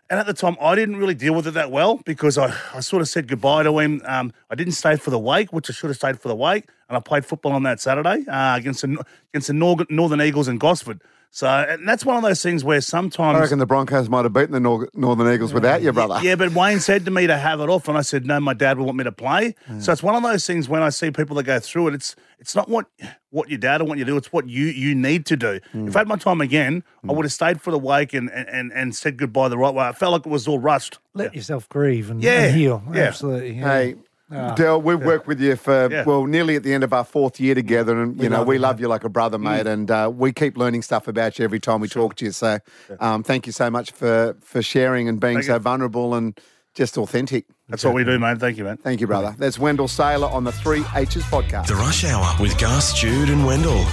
and 0.09 0.19
at 0.19 0.25
the 0.25 0.33
time 0.33 0.57
I 0.61 0.75
didn't 0.75 0.97
really 0.97 1.13
deal 1.13 1.33
with 1.33 1.47
it 1.47 1.53
that 1.55 1.71
well 1.71 1.97
because 2.05 2.37
I, 2.37 2.55
I 2.73 2.79
sort 2.79 3.01
of 3.01 3.09
said 3.09 3.27
goodbye 3.27 3.63
to 3.63 3.79
him. 3.79 4.01
Um, 4.05 4.33
I 4.49 4.55
didn't 4.55 4.73
stay 4.73 4.95
for 4.95 5.09
the 5.09 5.19
wake, 5.19 5.51
which 5.51 5.69
I 5.69 5.73
should 5.73 5.89
have 5.89 5.97
stayed 5.97 6.19
for 6.19 6.27
the 6.27 6.35
wake, 6.35 6.65
and 6.87 6.97
I 6.97 6.99
played 6.99 7.25
football 7.25 7.51
on 7.51 7.63
that 7.63 7.79
Saturday 7.79 8.25
uh, 8.27 8.55
against 8.55 8.81
the 8.81 9.03
against 9.33 9.47
the 9.47 9.53
Nor- 9.53 9.85
Northern 9.89 10.21
Eagles 10.21 10.47
in 10.47 10.57
Gosford. 10.57 11.01
So 11.31 11.47
and 11.47 11.87
that's 11.87 12.05
one 12.05 12.17
of 12.17 12.23
those 12.23 12.41
things 12.41 12.63
where 12.63 12.81
sometimes 12.81 13.37
I 13.37 13.41
reckon 13.41 13.59
the 13.59 13.65
Broncos 13.65 14.09
might 14.09 14.25
have 14.25 14.33
beaten 14.33 14.53
the 14.53 14.59
Nor- 14.59 14.89
Northern 14.93 15.31
Eagles 15.31 15.53
without 15.53 15.81
you, 15.81 15.91
brother. 15.93 16.19
yeah, 16.23 16.35
but 16.35 16.53
Wayne 16.53 16.79
said 16.79 17.05
to 17.05 17.11
me 17.11 17.27
to 17.27 17.37
have 17.37 17.59
it 17.59 17.69
off, 17.69 17.87
and 17.87 17.97
I 17.97 18.01
said 18.01 18.25
no. 18.25 18.39
My 18.39 18.53
dad 18.53 18.77
would 18.77 18.85
want 18.85 18.97
me 18.97 19.03
to 19.03 19.11
play. 19.11 19.53
Mm. 19.67 19.81
So 19.81 19.91
it's 19.91 20.01
one 20.01 20.15
of 20.15 20.23
those 20.23 20.47
things 20.47 20.67
when 20.67 20.81
I 20.81 20.89
see 20.89 21.11
people 21.11 21.35
that 21.35 21.43
go 21.43 21.59
through 21.59 21.89
it. 21.89 21.93
It's 21.93 22.15
it's 22.39 22.55
not 22.55 22.69
what 22.69 22.87
what 23.29 23.49
your 23.49 23.59
dad 23.59 23.81
will 23.81 23.87
want 23.87 23.99
you 23.99 24.05
to 24.05 24.11
do. 24.11 24.17
It's 24.17 24.31
what 24.31 24.47
you 24.47 24.65
you 24.65 24.95
need 24.95 25.25
to 25.27 25.37
do. 25.37 25.51
If 25.51 25.63
mm. 25.73 25.95
I 25.95 25.99
had 25.99 26.07
my 26.07 26.15
time 26.15 26.41
again, 26.41 26.83
I 27.03 27.07
mm. 27.07 27.15
would 27.15 27.25
have 27.25 27.33
stayed 27.33 27.61
for 27.61 27.71
the 27.71 27.79
wake 27.79 28.13
and 28.13 28.31
and 28.31 28.71
and 28.73 28.95
said 28.95 29.17
goodbye 29.17 29.49
the 29.49 29.57
right 29.57 29.73
way. 29.73 29.85
I 29.85 29.91
felt 29.91 30.13
like 30.13 30.25
it 30.25 30.29
was 30.29 30.47
all 30.47 30.59
rushed. 30.59 30.97
Let 31.13 31.35
yourself 31.35 31.67
grieve 31.69 32.09
and, 32.09 32.23
Yeah. 32.23 32.45
and 32.45 32.55
heal. 32.55 32.83
Yeah. 32.93 33.01
Absolutely. 33.01 33.53
yeah. 33.53 33.91
Hey, 34.29 34.53
Dell, 34.55 34.81
we've 34.81 34.99
worked 35.01 35.25
with 35.27 35.39
you 35.39 35.55
for 35.55 35.89
Yeah. 35.89 36.03
well 36.03 36.25
nearly 36.25 36.55
at 36.57 36.63
the 36.63 36.73
end 36.73 36.83
of 36.83 36.91
our 36.91 37.03
fourth 37.05 37.39
year 37.39 37.55
together, 37.55 38.01
and 38.01 38.21
you 38.21 38.27
know 38.29 38.39
love 38.39 38.47
we 38.47 38.55
you, 38.55 38.61
love 38.61 38.79
you 38.81 38.87
like 38.87 39.03
a 39.05 39.09
brother, 39.09 39.37
mate, 39.37 39.67
and 39.67 39.89
uh, 39.89 40.11
we 40.13 40.33
keep 40.33 40.57
learning 40.57 40.81
stuff 40.81 41.07
about 41.07 41.39
you 41.39 41.45
every 41.45 41.59
time 41.59 41.79
we 41.79 41.87
talk 41.87 42.15
to 42.15 42.25
you. 42.25 42.31
So, 42.31 42.59
um, 42.99 43.23
thank 43.23 43.45
you 43.45 43.53
so 43.53 43.69
much 43.69 43.91
for 43.91 44.35
for 44.41 44.61
sharing 44.61 45.07
and 45.07 45.19
being 45.19 45.35
Thank 45.35 45.45
so 45.45 45.53
you. 45.53 45.59
vulnerable 45.59 46.13
and 46.13 46.37
just 46.73 46.97
authentic. 46.97 47.45
That's 47.69 47.83
what 47.85 47.93
we 47.93 48.03
do, 48.03 48.19
mate. 48.19 48.37
Thank 48.39 48.57
you, 48.57 48.63
man. 48.65 48.77
Thank 48.77 49.01
you, 49.01 49.07
brother. 49.07 49.33
That's 49.37 49.57
Wendell 49.57 49.87
Sailor 49.87 50.27
on 50.27 50.43
the 50.43 50.51
Three 50.51 50.83
H's 50.95 51.23
podcast. 51.23 51.67
The 51.67 51.75
Rush 51.75 52.03
Hour 52.03 52.35
with 52.41 52.57
Gus, 52.59 52.93
Jude, 52.99 53.29
and 53.29 53.45
Wendell. 53.45 53.85